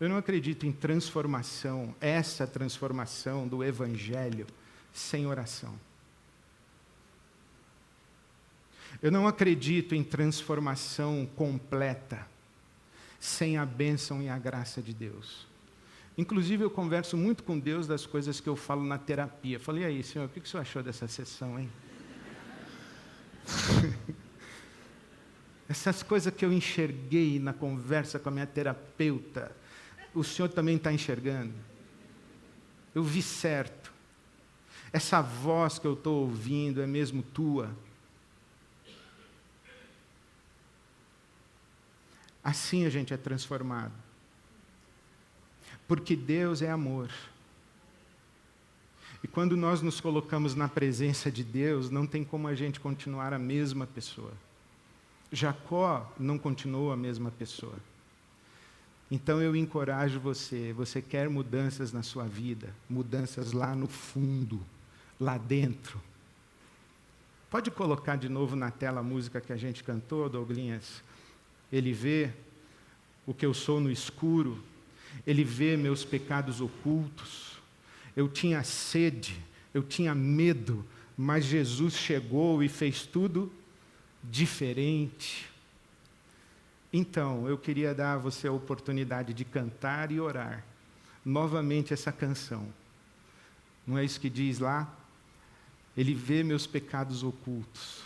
Eu 0.00 0.08
não 0.08 0.16
acredito 0.16 0.66
em 0.66 0.72
transformação, 0.72 1.94
essa 2.00 2.46
transformação 2.46 3.46
do 3.46 3.62
Evangelho, 3.62 4.46
sem 4.92 5.26
oração. 5.26 5.78
Eu 9.02 9.10
não 9.10 9.28
acredito 9.28 9.94
em 9.94 10.02
transformação 10.02 11.28
completa, 11.36 12.26
sem 13.18 13.58
a 13.58 13.66
bênção 13.66 14.22
e 14.22 14.28
a 14.28 14.38
graça 14.38 14.80
de 14.80 14.94
Deus. 14.94 15.46
Inclusive, 16.16 16.64
eu 16.64 16.70
converso 16.70 17.16
muito 17.16 17.42
com 17.42 17.58
Deus 17.58 17.86
das 17.86 18.04
coisas 18.04 18.40
que 18.40 18.48
eu 18.48 18.56
falo 18.56 18.82
na 18.82 18.98
terapia. 18.98 19.60
Falei, 19.60 19.84
aí, 19.84 20.02
senhor, 20.02 20.26
o 20.26 20.28
que 20.28 20.40
o 20.40 20.46
senhor 20.46 20.62
achou 20.62 20.82
dessa 20.82 21.06
sessão, 21.06 21.58
hein? 21.58 21.70
Essas 25.70 26.02
coisas 26.02 26.34
que 26.34 26.44
eu 26.44 26.52
enxerguei 26.52 27.38
na 27.38 27.54
conversa 27.54 28.18
com 28.18 28.28
a 28.28 28.32
minha 28.32 28.46
terapeuta, 28.46 29.56
o 30.12 30.22
senhor 30.22 30.48
também 30.48 30.76
está 30.76 30.92
enxergando? 30.92 31.54
Eu 32.94 33.02
vi 33.02 33.22
certo. 33.22 33.90
Essa 34.92 35.22
voz 35.22 35.78
que 35.78 35.86
eu 35.86 35.94
estou 35.94 36.22
ouvindo 36.22 36.82
é 36.82 36.86
mesmo 36.86 37.22
tua? 37.22 37.74
Assim 42.42 42.84
a 42.84 42.90
gente 42.90 43.14
é 43.14 43.16
transformado 43.16 44.10
porque 45.90 46.14
Deus 46.14 46.62
é 46.62 46.70
amor. 46.70 47.10
E 49.24 49.26
quando 49.26 49.56
nós 49.56 49.82
nos 49.82 50.00
colocamos 50.00 50.54
na 50.54 50.68
presença 50.68 51.32
de 51.32 51.42
Deus, 51.42 51.90
não 51.90 52.06
tem 52.06 52.22
como 52.22 52.46
a 52.46 52.54
gente 52.54 52.78
continuar 52.78 53.32
a 53.32 53.40
mesma 53.40 53.88
pessoa. 53.88 54.32
Jacó 55.32 56.12
não 56.18 56.38
continuou 56.38 56.92
a 56.92 56.96
mesma 56.96 57.30
pessoa. 57.30 57.76
Então 59.10 59.40
eu 59.40 59.56
encorajo 59.56 60.20
você, 60.20 60.72
você 60.72 61.02
quer 61.02 61.28
mudanças 61.28 61.92
na 61.92 62.02
sua 62.02 62.24
vida, 62.24 62.74
mudanças 62.88 63.52
lá 63.52 63.74
no 63.74 63.88
fundo, 63.88 64.60
lá 65.18 65.36
dentro. 65.36 66.00
Pode 67.50 67.70
colocar 67.70 68.16
de 68.16 68.28
novo 68.28 68.54
na 68.54 68.70
tela 68.70 69.00
a 69.00 69.02
música 69.02 69.40
que 69.40 69.52
a 69.52 69.56
gente 69.56 69.82
cantou, 69.82 70.28
Douglinhas? 70.28 71.02
Ele 71.72 71.92
vê 71.92 72.30
o 73.26 73.34
que 73.34 73.44
eu 73.44 73.52
sou 73.52 73.80
no 73.80 73.90
escuro, 73.90 74.62
ele 75.26 75.42
vê 75.42 75.76
meus 75.76 76.04
pecados 76.04 76.60
ocultos. 76.60 77.58
Eu 78.16 78.28
tinha 78.28 78.62
sede, 78.62 79.36
eu 79.74 79.82
tinha 79.82 80.14
medo, 80.14 80.84
mas 81.16 81.44
Jesus 81.44 81.94
chegou 81.94 82.62
e 82.62 82.68
fez 82.68 83.04
tudo 83.04 83.52
diferente. 84.22 85.50
Então, 86.92 87.48
eu 87.48 87.56
queria 87.56 87.94
dar 87.94 88.14
a 88.14 88.18
você 88.18 88.48
a 88.48 88.52
oportunidade 88.52 89.32
de 89.32 89.44
cantar 89.44 90.10
e 90.10 90.20
orar 90.20 90.64
novamente 91.24 91.92
essa 91.92 92.10
canção. 92.10 92.66
Não 93.86 93.98
é 93.98 94.04
isso 94.04 94.20
que 94.20 94.30
diz 94.30 94.58
lá? 94.58 94.92
Ele 95.96 96.14
vê 96.14 96.42
meus 96.42 96.66
pecados 96.66 97.22
ocultos. 97.22 98.02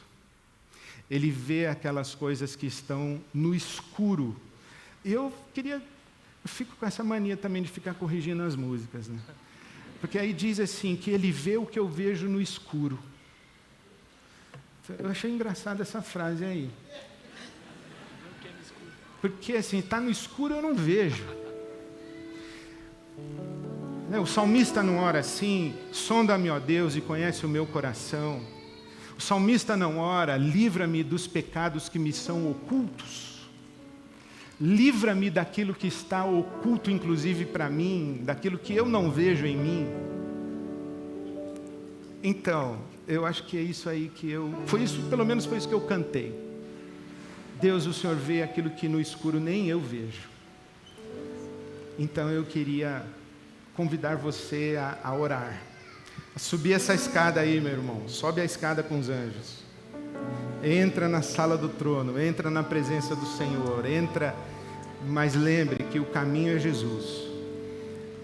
Ele 1.10 1.30
vê 1.30 1.66
aquelas 1.66 2.14
coisas 2.14 2.56
que 2.56 2.66
estão 2.66 3.20
no 3.32 3.54
escuro. 3.54 4.36
Eu 5.04 5.32
queria. 5.52 5.76
Eu 5.76 6.48
fico 6.48 6.74
com 6.76 6.86
essa 6.86 7.04
mania 7.04 7.36
também 7.36 7.62
de 7.62 7.70
ficar 7.70 7.94
corrigindo 7.94 8.42
as 8.42 8.56
músicas. 8.56 9.08
Né? 9.08 9.18
Porque 10.00 10.18
aí 10.18 10.32
diz 10.32 10.58
assim: 10.58 10.96
que 10.96 11.10
ele 11.10 11.30
vê 11.30 11.56
o 11.56 11.66
que 11.66 11.78
eu 11.78 11.88
vejo 11.88 12.28
no 12.28 12.40
escuro. 12.40 12.98
Eu 14.98 15.08
achei 15.08 15.30
engraçada 15.30 15.82
essa 15.82 16.02
frase 16.02 16.44
aí. 16.44 16.70
Porque 19.20 19.54
assim, 19.54 19.78
está 19.78 19.98
no 20.00 20.10
escuro 20.10 20.54
eu 20.54 20.62
não 20.62 20.74
vejo. 20.74 21.24
Né, 24.10 24.18
o 24.18 24.26
salmista 24.26 24.82
não 24.82 24.98
ora 24.98 25.20
assim, 25.20 25.74
sonda-me, 25.90 26.50
ó 26.50 26.58
Deus, 26.58 26.94
e 26.94 27.00
conhece 27.00 27.46
o 27.46 27.48
meu 27.48 27.66
coração. 27.66 28.42
O 29.16 29.20
salmista 29.22 29.76
não 29.76 29.98
ora, 29.98 30.36
livra-me 30.36 31.02
dos 31.02 31.26
pecados 31.26 31.88
que 31.88 31.98
me 31.98 32.12
são 32.12 32.50
ocultos. 32.50 33.48
Livra-me 34.60 35.30
daquilo 35.30 35.74
que 35.74 35.86
está 35.86 36.24
oculto, 36.24 36.90
inclusive 36.90 37.46
para 37.46 37.70
mim, 37.70 38.20
daquilo 38.22 38.58
que 38.58 38.74
eu 38.74 38.86
não 38.86 39.10
vejo 39.10 39.46
em 39.46 39.56
mim. 39.56 39.86
Então, 42.22 42.78
eu 43.06 43.26
acho 43.26 43.44
que 43.44 43.56
é 43.56 43.60
isso 43.60 43.88
aí 43.88 44.10
que 44.14 44.30
eu. 44.30 44.52
Foi 44.66 44.82
isso, 44.82 45.02
pelo 45.10 45.24
menos 45.24 45.44
foi 45.44 45.58
isso 45.58 45.68
que 45.68 45.74
eu 45.74 45.80
cantei. 45.80 46.34
Deus, 47.60 47.86
o 47.86 47.92
Senhor 47.92 48.16
vê 48.16 48.42
aquilo 48.42 48.70
que 48.70 48.88
no 48.88 49.00
escuro 49.00 49.38
nem 49.38 49.68
eu 49.68 49.80
vejo. 49.80 50.28
Então 51.98 52.30
eu 52.30 52.44
queria 52.44 53.04
convidar 53.74 54.16
você 54.16 54.76
a, 54.78 54.98
a 55.02 55.14
orar. 55.14 55.60
A 56.34 56.38
subir 56.38 56.72
essa 56.72 56.94
escada 56.94 57.40
aí, 57.40 57.60
meu 57.60 57.72
irmão. 57.72 58.08
Sobe 58.08 58.40
a 58.40 58.44
escada 58.44 58.82
com 58.82 58.98
os 58.98 59.08
anjos. 59.08 59.62
Entra 60.62 61.08
na 61.08 61.22
sala 61.22 61.56
do 61.56 61.68
trono, 61.68 62.18
entra 62.18 62.50
na 62.50 62.62
presença 62.62 63.14
do 63.14 63.26
Senhor, 63.26 63.84
entra, 63.84 64.34
mas 65.06 65.34
lembre 65.34 65.84
que 65.84 66.00
o 66.00 66.06
caminho 66.06 66.56
é 66.56 66.58
Jesus. 66.58 67.24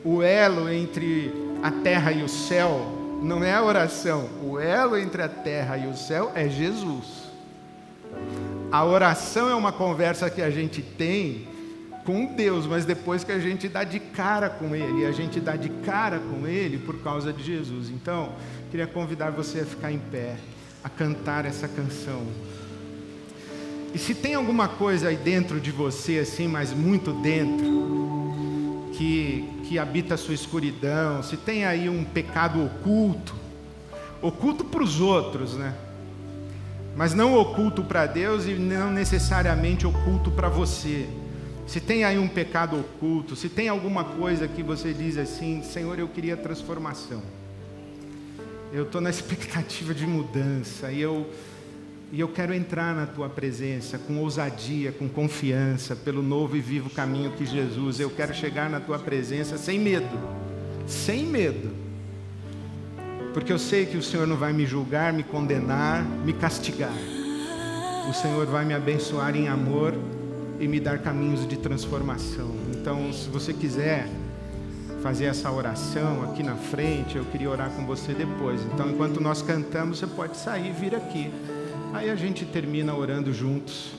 O 0.03 0.23
elo 0.23 0.69
entre 0.69 1.31
a 1.63 1.71
terra 1.71 2.11
e 2.13 2.23
o 2.23 2.29
céu 2.29 3.00
não 3.21 3.45
é 3.45 3.53
a 3.53 3.63
oração, 3.63 4.29
o 4.43 4.59
elo 4.59 4.97
entre 4.97 5.23
a 5.23 5.29
terra 5.29 5.77
e 5.77 5.87
o 5.87 5.97
céu 5.97 6.33
é 6.35 6.49
Jesus. 6.49 7.31
A 8.73 8.85
oração 8.85 9.49
é 9.49 9.55
uma 9.55 9.73
conversa 9.73 10.31
que 10.31 10.41
a 10.41 10.51
gente 10.51 10.81
tem 10.81 11.49
com 12.05 12.25
Deus, 12.35 12.67
mas 12.67 12.85
depois 12.85 13.23
que 13.23 13.33
a 13.33 13.39
gente 13.39 13.69
dá 13.69 13.85
de 13.85 14.01
cara 14.01 14.49
com 14.49 14.75
Ele, 14.75 15.05
a 15.05 15.13
gente 15.13 15.39
dá 15.39 15.55
de 15.55 15.69
cara 15.69 16.19
com 16.19 16.47
Ele 16.47 16.79
por 16.79 17.03
causa 17.03 17.33
de 17.33 17.43
Jesus. 17.43 17.91
Então, 17.91 18.33
queria 18.71 18.87
convidar 18.87 19.31
você 19.31 19.61
a 19.61 19.67
ficar 19.67 19.93
em 19.93 19.99
pé, 19.99 20.37
a 20.83 20.89
cantar 20.89 21.45
essa 21.45 21.69
canção. 21.69 22.23
E 23.93 23.99
se 23.99 24.15
tem 24.15 24.35
alguma 24.35 24.69
coisa 24.69 25.09
aí 25.09 25.17
dentro 25.17 25.61
de 25.61 25.71
você, 25.71 26.19
assim, 26.19 26.49
mas 26.49 26.73
muito 26.73 27.13
dentro, 27.13 27.67
que, 29.01 29.49
que 29.65 29.79
habita 29.79 30.13
a 30.13 30.19
sua 30.19 30.35
escuridão, 30.35 31.23
se 31.23 31.39
tem 31.39 31.65
aí 31.65 31.89
um 31.89 32.05
pecado 32.05 32.63
oculto, 32.63 33.35
oculto 34.21 34.63
para 34.63 34.83
os 34.83 35.01
outros, 35.01 35.55
né? 35.55 35.75
Mas 36.95 37.15
não 37.15 37.35
oculto 37.35 37.83
para 37.83 38.05
Deus 38.05 38.45
e 38.45 38.53
não 38.53 38.93
necessariamente 38.93 39.87
oculto 39.87 40.31
para 40.31 40.51
você 40.51 41.09
se 41.67 41.81
tem 41.81 42.03
aí 42.03 42.19
um 42.19 42.27
pecado 42.27 42.81
oculto, 42.81 43.37
se 43.37 43.49
tem 43.49 43.69
alguma 43.69 44.03
coisa 44.03 44.49
que 44.49 44.61
você 44.61 44.93
diz 44.93 45.17
assim, 45.17 45.63
Senhor, 45.63 46.01
eu 46.01 46.09
queria 46.09 46.37
transformação. 46.37 47.23
Eu 48.73 48.83
estou 48.83 49.01
na 49.01 49.09
expectativa 49.11 49.95
de 49.95 50.05
mudança 50.05 50.91
e 50.91 51.01
eu, 51.01 51.31
e 52.13 52.19
eu 52.19 52.29
quero 52.29 52.53
entrar 52.53 52.95
na 52.95 53.07
tua 53.07 53.29
presença 53.29 53.97
com 53.97 54.19
ousadia, 54.19 54.91
com 54.91 55.09
confiança, 55.09 55.95
pelo 55.95 56.23
novo 56.23 56.57
e 56.57 56.61
vivo 56.61 56.91
caminho 56.91 57.31
que 57.33 57.47
Jesus. 57.47 58.01
Eu 58.01 58.11
quero 58.11 58.35
chegar 58.35 58.69
na 58.69 58.81
tua 58.81 58.99
presença 58.99 59.57
sem 59.57 59.79
medo, 59.79 60.19
sem 60.89 61.25
medo, 61.25 61.71
porque 63.33 63.53
eu 63.53 63.59
sei 63.61 63.87
que 63.87 63.97
o 63.97 64.03
Senhor 64.03 64.27
não 64.27 64.37
vai 64.37 64.53
me 64.53 64.67
julgar, 64.67 65.13
me 65.13 65.23
condenar, 65.23 66.03
me 66.03 66.33
castigar. 66.33 66.93
O 68.09 68.13
Senhor 68.13 68.45
vai 68.47 68.65
me 68.65 68.75
abençoar 68.75 69.37
em 69.37 69.49
amor 69.49 69.95
e 70.59 70.67
me 70.67 70.81
dar 70.81 70.99
caminhos 70.99 71.47
de 71.47 71.57
transformação. 71.57 72.51
Então, 72.75 73.13
se 73.13 73.29
você 73.29 73.53
quiser 73.53 74.09
fazer 75.01 75.27
essa 75.27 75.49
oração 75.51 76.25
aqui 76.25 76.43
na 76.43 76.57
frente, 76.57 77.17
eu 77.17 77.25
queria 77.27 77.49
orar 77.49 77.71
com 77.71 77.87
você 77.87 78.13
depois. 78.13 78.61
Então, 78.75 78.91
enquanto 78.91 79.21
nós 79.21 79.43
cantamos, 79.43 80.01
você 80.01 80.09
pode 80.09 80.37
sair 80.37 80.71
e 80.71 80.73
vir 80.73 80.95
aqui. 80.97 81.31
Aí 81.93 82.09
a 82.09 82.15
gente 82.15 82.45
termina 82.45 82.95
orando 82.95 83.33
juntos, 83.33 83.91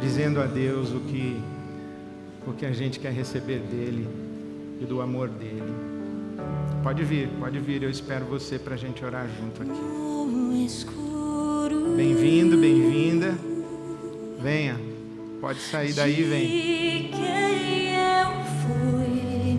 dizendo 0.00 0.40
a 0.40 0.46
Deus 0.46 0.90
o 0.90 1.00
que 1.00 1.40
o 2.46 2.52
que 2.52 2.64
a 2.64 2.72
gente 2.72 2.98
quer 2.98 3.12
receber 3.12 3.58
dele 3.58 4.08
e 4.80 4.84
do 4.86 5.00
amor 5.02 5.28
dele. 5.28 5.62
Pode 6.82 7.04
vir, 7.04 7.28
pode 7.38 7.58
vir, 7.58 7.82
eu 7.82 7.90
espero 7.90 8.24
você 8.24 8.58
para 8.58 8.74
a 8.74 8.76
gente 8.78 9.04
orar 9.04 9.28
junto 9.28 9.62
aqui. 9.62 9.80
Bem-vindo, 11.96 12.56
bem-vinda. 12.56 13.36
Venha. 14.40 14.78
Pode 15.40 15.60
sair 15.60 15.92
daí, 15.92 16.22
vem. 16.22 16.48
quem 17.10 17.94
eu 17.94 18.30
fui, 18.62 19.58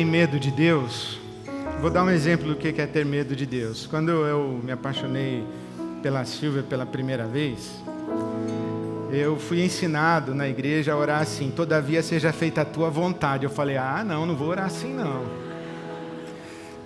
tem 0.00 0.06
medo 0.06 0.40
de 0.40 0.50
Deus? 0.50 1.20
Vou 1.78 1.90
dar 1.90 2.02
um 2.02 2.08
exemplo 2.08 2.48
do 2.48 2.56
que 2.56 2.68
é 2.80 2.86
ter 2.86 3.04
medo 3.04 3.36
de 3.36 3.44
Deus. 3.44 3.86
Quando 3.86 4.10
eu 4.10 4.58
me 4.64 4.72
apaixonei 4.72 5.44
pela 6.02 6.24
Silvia 6.24 6.62
pela 6.62 6.86
primeira 6.86 7.26
vez, 7.26 7.70
eu 9.12 9.38
fui 9.38 9.62
ensinado 9.62 10.34
na 10.34 10.48
igreja 10.48 10.94
a 10.94 10.96
orar 10.96 11.20
assim: 11.20 11.50
Todavia 11.50 12.02
seja 12.02 12.32
feita 12.32 12.62
a 12.62 12.64
tua 12.64 12.88
vontade. 12.88 13.44
Eu 13.44 13.50
falei: 13.50 13.76
Ah, 13.76 14.02
não, 14.02 14.24
não 14.24 14.34
vou 14.34 14.48
orar 14.48 14.64
assim 14.64 14.90
não. 14.90 15.22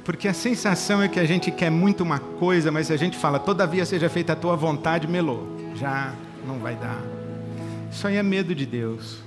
Porque 0.02 0.26
a 0.26 0.34
sensação 0.34 1.00
é 1.00 1.06
que 1.06 1.20
a 1.20 1.24
gente 1.24 1.52
quer 1.52 1.70
muito 1.70 2.02
uma 2.02 2.18
coisa, 2.18 2.72
mas 2.72 2.88
se 2.88 2.92
a 2.92 2.96
gente 2.96 3.16
fala, 3.16 3.38
todavia 3.38 3.86
seja 3.86 4.08
feita 4.08 4.32
a 4.32 4.36
tua 4.36 4.56
vontade, 4.56 5.06
melou. 5.06 5.46
Já 5.76 6.12
não 6.44 6.58
vai 6.58 6.74
dar. 6.74 7.00
Isso 7.92 8.08
aí 8.08 8.16
é 8.16 8.24
medo 8.24 8.56
de 8.56 8.66
Deus. 8.66 9.18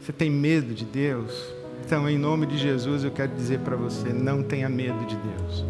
Você 0.00 0.12
tem 0.12 0.30
medo 0.30 0.74
de 0.74 0.84
Deus? 0.84 1.60
Então, 1.84 2.08
em 2.08 2.16
nome 2.16 2.46
de 2.46 2.56
Jesus, 2.56 3.02
eu 3.02 3.10
quero 3.10 3.34
dizer 3.34 3.58
para 3.58 3.74
você: 3.74 4.10
não 4.10 4.42
tenha 4.42 4.68
medo 4.68 5.04
de 5.04 5.16
Deus. 5.16 5.64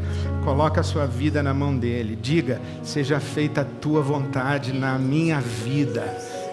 Coloque 0.44 0.78
a 0.78 0.82
sua 0.82 1.06
vida 1.06 1.42
na 1.42 1.54
mão 1.54 1.76
dele. 1.76 2.16
Diga: 2.20 2.60
seja 2.82 3.18
feita 3.18 3.62
a 3.62 3.64
tua 3.64 4.02
vontade 4.02 4.72
na 4.72 4.98
minha 4.98 5.40
vida. 5.40 6.04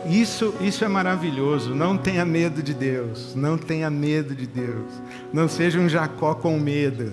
Isso, 0.10 0.56
isso 0.62 0.86
é 0.86 0.88
maravilhoso. 0.88 1.76
Não 1.76 1.98
tenha 1.98 2.26
medo 2.26 2.64
de 2.64 2.74
Deus. 2.74 3.36
Não 3.36 3.58
tenha 3.58 3.90
medo 3.90 4.34
de 4.34 4.48
Deus. 4.48 4.86
Não 5.34 5.50
seja 5.50 5.78
um 5.78 5.90
Jacó 5.90 6.34
com 6.34 6.58
medo. 6.58 7.12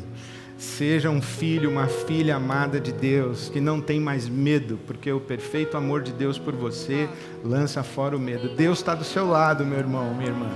Seja 0.56 1.10
um 1.10 1.20
filho, 1.20 1.68
uma 1.68 1.86
filha 1.86 2.36
amada 2.36 2.80
de 2.80 2.90
Deus, 2.90 3.50
que 3.50 3.60
não 3.60 3.78
tem 3.78 4.00
mais 4.00 4.26
medo, 4.26 4.78
porque 4.86 5.12
o 5.12 5.20
perfeito 5.20 5.76
amor 5.76 6.02
de 6.02 6.12
Deus 6.12 6.38
por 6.38 6.54
você 6.54 7.10
lança 7.44 7.82
fora 7.82 8.16
o 8.16 8.20
medo. 8.20 8.54
Deus 8.56 8.78
está 8.78 8.94
do 8.94 9.04
seu 9.04 9.26
lado, 9.26 9.66
meu 9.66 9.78
irmão, 9.78 10.14
minha 10.14 10.30
irmã. 10.30 10.48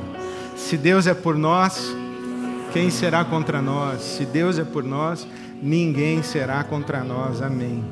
Se 0.60 0.76
Deus 0.76 1.08
é 1.08 1.14
por 1.14 1.36
nós, 1.36 1.92
quem 2.72 2.90
será 2.90 3.24
contra 3.24 3.60
nós? 3.60 4.02
Se 4.02 4.24
Deus 4.24 4.56
é 4.56 4.64
por 4.64 4.84
nós, 4.84 5.26
ninguém 5.60 6.22
será 6.22 6.62
contra 6.62 7.02
nós. 7.02 7.42
Amém. 7.42 7.84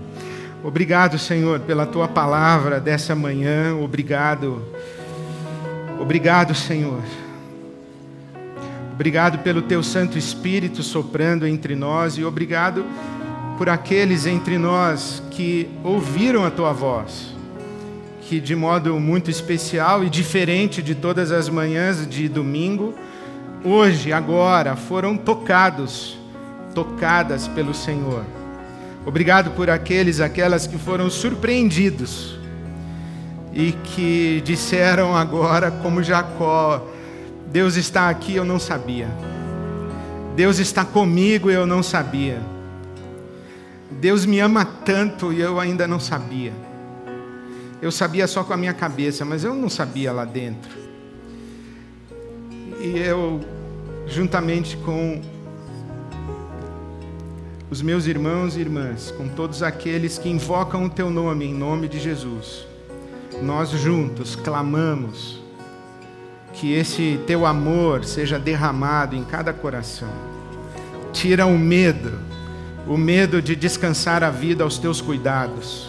Obrigado, 0.62 1.18
Senhor, 1.18 1.58
pela 1.60 1.86
tua 1.86 2.06
palavra 2.06 2.78
dessa 2.78 3.16
manhã. 3.16 3.74
Obrigado. 3.74 4.62
Obrigado, 6.00 6.54
Senhor. 6.54 7.02
Obrigado 8.92 9.38
pelo 9.38 9.62
teu 9.62 9.82
Santo 9.82 10.16
Espírito 10.16 10.82
soprando 10.82 11.46
entre 11.46 11.74
nós 11.74 12.16
e 12.18 12.24
obrigado 12.24 12.84
por 13.56 13.68
aqueles 13.68 14.24
entre 14.24 14.58
nós 14.58 15.20
que 15.32 15.68
ouviram 15.82 16.44
a 16.44 16.50
tua 16.50 16.72
voz, 16.72 17.34
que 18.28 18.38
de 18.38 18.54
modo 18.54 19.00
muito 19.00 19.30
especial 19.30 20.04
e 20.04 20.10
diferente 20.10 20.82
de 20.82 20.94
todas 20.94 21.32
as 21.32 21.48
manhãs 21.48 22.06
de 22.06 22.28
domingo, 22.28 22.94
hoje, 23.64 24.12
agora, 24.12 24.76
foram 24.76 25.16
tocados, 25.16 26.18
tocadas 26.74 27.48
pelo 27.48 27.72
Senhor. 27.72 28.22
Obrigado 29.06 29.52
por 29.52 29.70
aqueles, 29.70 30.20
aquelas 30.20 30.66
que 30.66 30.76
foram 30.76 31.08
surpreendidos 31.08 32.38
e 33.54 33.72
que 33.72 34.42
disseram 34.44 35.16
agora, 35.16 35.70
como 35.70 36.02
Jacó, 36.02 36.86
Deus 37.50 37.76
está 37.76 38.10
aqui, 38.10 38.36
eu 38.36 38.44
não 38.44 38.58
sabia. 38.58 39.08
Deus 40.36 40.58
está 40.58 40.84
comigo, 40.84 41.50
eu 41.50 41.66
não 41.66 41.82
sabia. 41.82 42.42
Deus 43.90 44.26
me 44.26 44.38
ama 44.38 44.66
tanto 44.66 45.32
e 45.32 45.40
eu 45.40 45.58
ainda 45.58 45.88
não 45.88 45.98
sabia. 45.98 46.67
Eu 47.80 47.92
sabia 47.92 48.26
só 48.26 48.42
com 48.42 48.52
a 48.52 48.56
minha 48.56 48.74
cabeça, 48.74 49.24
mas 49.24 49.44
eu 49.44 49.54
não 49.54 49.68
sabia 49.68 50.12
lá 50.12 50.24
dentro. 50.24 50.70
E 52.80 52.98
eu, 52.98 53.40
juntamente 54.06 54.76
com 54.78 55.20
os 57.70 57.82
meus 57.82 58.06
irmãos 58.06 58.56
e 58.56 58.60
irmãs, 58.60 59.10
com 59.10 59.28
todos 59.28 59.62
aqueles 59.62 60.18
que 60.18 60.28
invocam 60.28 60.86
o 60.86 60.90
teu 60.90 61.10
nome 61.10 61.44
em 61.44 61.54
nome 61.54 61.86
de 61.86 62.00
Jesus. 62.00 62.66
Nós 63.42 63.70
juntos 63.70 64.34
clamamos 64.34 65.40
que 66.54 66.72
esse 66.72 67.20
teu 67.26 67.46
amor 67.46 68.04
seja 68.04 68.38
derramado 68.38 69.14
em 69.14 69.22
cada 69.22 69.52
coração. 69.52 70.10
Tira 71.12 71.46
o 71.46 71.58
medo, 71.58 72.18
o 72.86 72.96
medo 72.96 73.40
de 73.40 73.54
descansar 73.54 74.24
a 74.24 74.30
vida 74.30 74.64
aos 74.64 74.78
teus 74.78 75.00
cuidados, 75.00 75.88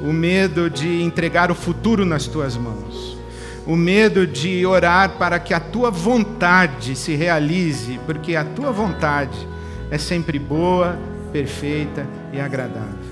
o 0.00 0.12
medo 0.12 0.70
de 0.70 1.02
entregar 1.02 1.50
o 1.50 1.54
futuro 1.54 2.04
nas 2.04 2.26
tuas 2.26 2.56
mãos, 2.56 3.18
o 3.66 3.76
medo 3.76 4.26
de 4.26 4.64
orar 4.64 5.18
para 5.18 5.38
que 5.38 5.52
a 5.52 5.60
tua 5.60 5.90
vontade 5.90 6.96
se 6.96 7.14
realize, 7.14 8.00
porque 8.06 8.34
a 8.34 8.44
tua 8.44 8.72
vontade 8.72 9.46
é 9.90 9.98
sempre 9.98 10.38
boa, 10.38 10.98
perfeita 11.32 12.06
e 12.32 12.40
agradável. 12.40 13.10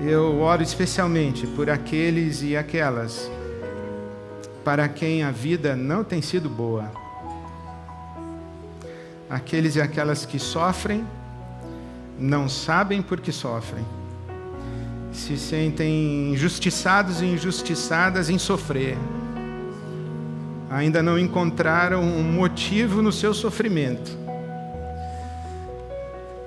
Eu 0.00 0.40
oro 0.40 0.62
especialmente 0.62 1.46
por 1.46 1.68
aqueles 1.68 2.42
e 2.42 2.56
aquelas 2.56 3.28
para 4.64 4.86
quem 4.86 5.22
a 5.22 5.30
vida 5.30 5.74
não 5.74 6.04
tem 6.04 6.20
sido 6.20 6.48
boa. 6.48 6.92
Aqueles 9.28 9.76
e 9.76 9.80
aquelas 9.80 10.26
que 10.26 10.38
sofrem, 10.38 11.06
não 12.18 12.48
sabem 12.48 13.00
por 13.00 13.20
que 13.20 13.32
sofrem. 13.32 13.84
Se 15.12 15.36
sentem 15.36 16.32
injustiçados 16.32 17.22
e 17.22 17.26
injustiçadas 17.26 18.28
em 18.28 18.38
sofrer. 18.38 18.96
Ainda 20.70 21.02
não 21.02 21.18
encontraram 21.18 22.02
um 22.02 22.22
motivo 22.22 23.00
no 23.00 23.10
seu 23.10 23.32
sofrimento 23.32 24.28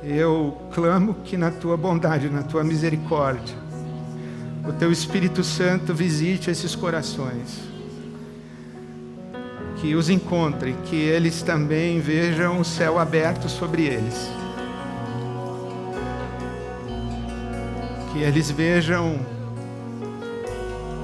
eu 0.03 0.57
clamo 0.71 1.15
que 1.23 1.37
na 1.37 1.51
tua 1.51 1.77
bondade, 1.77 2.29
na 2.29 2.41
tua 2.41 2.63
misericórdia, 2.63 3.55
o 4.67 4.73
teu 4.73 4.91
Espírito 4.91 5.43
Santo 5.43 5.93
visite 5.93 6.49
esses 6.49 6.75
corações, 6.75 7.59
que 9.77 9.95
os 9.95 10.09
encontre, 10.09 10.75
que 10.85 10.95
eles 10.95 11.41
também 11.41 11.99
vejam 11.99 12.59
o 12.59 12.65
céu 12.65 12.97
aberto 12.97 13.47
sobre 13.47 13.83
eles, 13.83 14.29
que 18.11 18.19
eles 18.19 18.51
vejam 18.51 19.19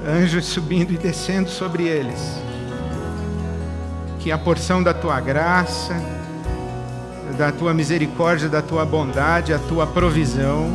anjos 0.08 0.46
subindo 0.46 0.94
e 0.94 0.98
descendo 0.98 1.50
sobre 1.50 1.84
eles, 1.84 2.20
que 4.20 4.32
a 4.32 4.38
porção 4.38 4.82
da 4.82 4.94
tua 4.94 5.20
graça, 5.20 5.96
da 7.38 7.52
tua 7.52 7.74
misericórdia, 7.74 8.50
da 8.50 8.62
tua 8.62 8.86
bondade, 8.86 9.54
a 9.54 9.60
tua 9.60 9.86
provisão. 9.86 10.68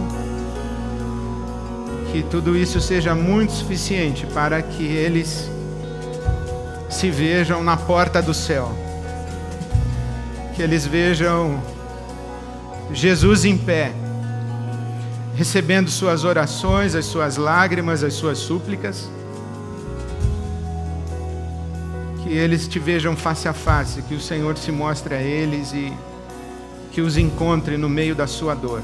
Que 2.13 2.23
tudo 2.23 2.57
isso 2.57 2.79
seja 2.81 3.15
muito 3.15 3.53
suficiente 3.53 4.27
para 4.27 4.61
que 4.61 4.85
eles 4.85 5.51
se 6.91 7.11
vejam 7.11 7.65
na 7.65 7.77
porta 7.77 8.21
do 8.21 8.35
céu. 8.35 8.71
Que 10.55 10.63
eles 10.63 10.87
vejam 10.87 11.59
Jesus 12.93 13.47
em 13.47 13.57
pé, 13.57 13.93
recebendo 15.35 15.91
suas 15.91 16.25
orações, 16.25 16.95
as 16.95 17.07
suas 17.07 17.37
lágrimas, 17.37 18.03
as 18.03 18.15
suas 18.15 18.39
súplicas. 18.39 19.11
Que 22.23 22.31
eles 22.31 22.69
te 22.69 22.79
vejam 22.79 23.17
face 23.17 23.49
a 23.49 23.53
face, 23.53 24.03
que 24.03 24.15
o 24.15 24.21
Senhor 24.21 24.57
se 24.57 24.71
mostre 24.71 25.15
a 25.15 25.21
eles 25.21 25.73
e 25.73 25.93
que 26.93 27.01
os 27.01 27.17
encontre 27.17 27.77
no 27.77 27.89
meio 27.89 28.15
da 28.15 28.27
sua 28.27 28.55
dor. 28.55 28.83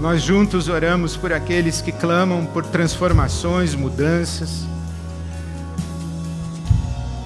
Nós 0.00 0.20
juntos 0.20 0.68
oramos 0.68 1.16
por 1.16 1.32
aqueles 1.32 1.80
que 1.80 1.90
clamam 1.90 2.44
por 2.44 2.66
transformações, 2.66 3.74
mudanças, 3.74 4.66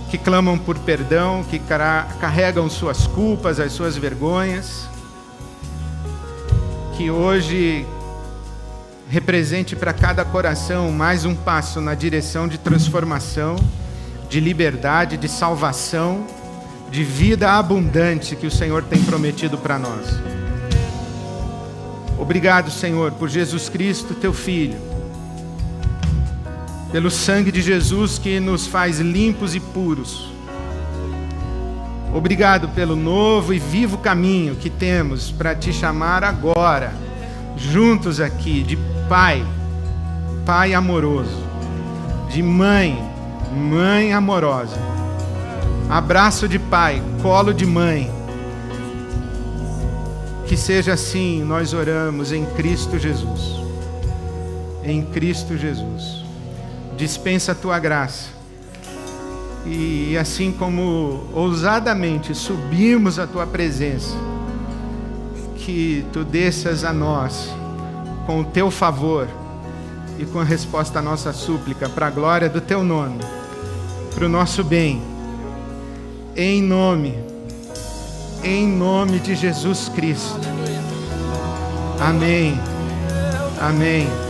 que 0.09 0.16
clamam 0.16 0.57
por 0.57 0.78
perdão, 0.78 1.42
que 1.42 1.59
carregam 2.20 2.70
suas 2.70 3.07
culpas, 3.09 3.59
as 3.59 3.72
suas 3.72 3.96
vergonhas, 3.96 4.88
que 7.01 7.11
hoje 7.11 7.86
represente 9.09 9.74
para 9.74 9.90
cada 9.90 10.22
coração 10.22 10.92
mais 10.92 11.24
um 11.24 11.34
passo 11.34 11.80
na 11.80 11.94
direção 11.94 12.46
de 12.46 12.59
transformação, 12.59 13.57
de 14.28 14.38
liberdade, 14.38 15.16
de 15.16 15.26
salvação 15.26 16.26
de 16.90 17.03
vida 17.03 17.53
abundante 17.53 18.36
que 18.36 18.46
o 18.46 18.51
Senhor 18.51 18.82
tem 18.82 19.03
prometido 19.03 19.57
para 19.57 19.78
nós. 19.78 20.09
Obrigado, 22.18 22.70
Senhor, 22.70 23.12
por 23.12 23.30
Jesus 23.30 23.70
Cristo, 23.70 24.14
teu 24.14 24.34
Filho, 24.34 24.78
pelo 26.92 27.11
sangue 27.11 27.51
de 27.51 27.62
Jesus 27.62 28.18
que 28.18 28.38
nos 28.38 28.66
faz 28.66 29.01
limpos 29.01 29.55
e 29.55 29.61
puros. 29.61 30.30
Obrigado 32.13 32.69
pelo 32.71 32.97
novo 32.97 33.55
e 33.55 33.59
vivo 33.59 33.99
caminho 33.99 34.57
que 34.57 34.69
temos 34.69 35.31
para 35.31 35.55
te 35.55 35.73
chamar 35.73 36.25
agora, 36.25 36.93
juntos 37.57 38.21
aqui, 38.21 38.63
de 38.63 38.77
Pai, 39.09 39.45
Pai 40.45 40.75
amoroso, 40.75 41.43
de 42.29 42.43
Mãe, 42.43 43.11
mãe 43.53 44.13
amorosa, 44.13 44.77
abraço 45.89 46.49
de 46.49 46.59
pai, 46.59 47.03
colo 47.23 47.53
de 47.53 47.67
mãe. 47.67 48.11
Que 50.47 50.57
seja 50.57 50.95
assim, 50.95 51.45
nós 51.45 51.73
oramos 51.73 52.33
em 52.33 52.45
Cristo 52.45 52.99
Jesus. 52.99 53.61
Em 54.83 55.03
Cristo 55.03 55.57
Jesus. 55.57 56.25
Dispensa 56.97 57.53
a 57.53 57.55
tua 57.55 57.79
graça. 57.79 58.39
E 59.67 60.17
assim 60.17 60.53
como 60.53 61.25
ousadamente 61.33 62.35
subimos 62.35 63.19
a 63.19 63.27
tua 63.27 63.47
presença, 63.47 64.17
que 65.57 66.05
tu 66.13 66.25
desças 66.25 66.85
a 66.85 66.93
nós 66.93 67.55
com 68.27 68.41
o 68.41 68.45
teu 68.45 68.71
favor 68.71 69.29
e 70.19 70.25
com 70.25 70.41
a 70.41 70.45
resposta 70.45 70.99
à 70.99 71.03
nossa 71.03 71.33
súplica, 71.33 71.89
para 71.89 72.07
a 72.07 72.11
glória 72.11 72.49
do 72.49 72.61
teu 72.61 72.83
nome, 72.83 73.19
para 74.15 74.27
o 74.27 74.29
nosso 74.29 74.65
bem, 74.65 75.03
em 76.37 76.63
nome, 76.63 77.15
em 78.43 78.67
nome 78.67 79.19
de 79.19 79.35
Jesus 79.35 79.91
Cristo. 79.95 80.41
Amém. 82.01 82.59
Amém. 83.61 84.30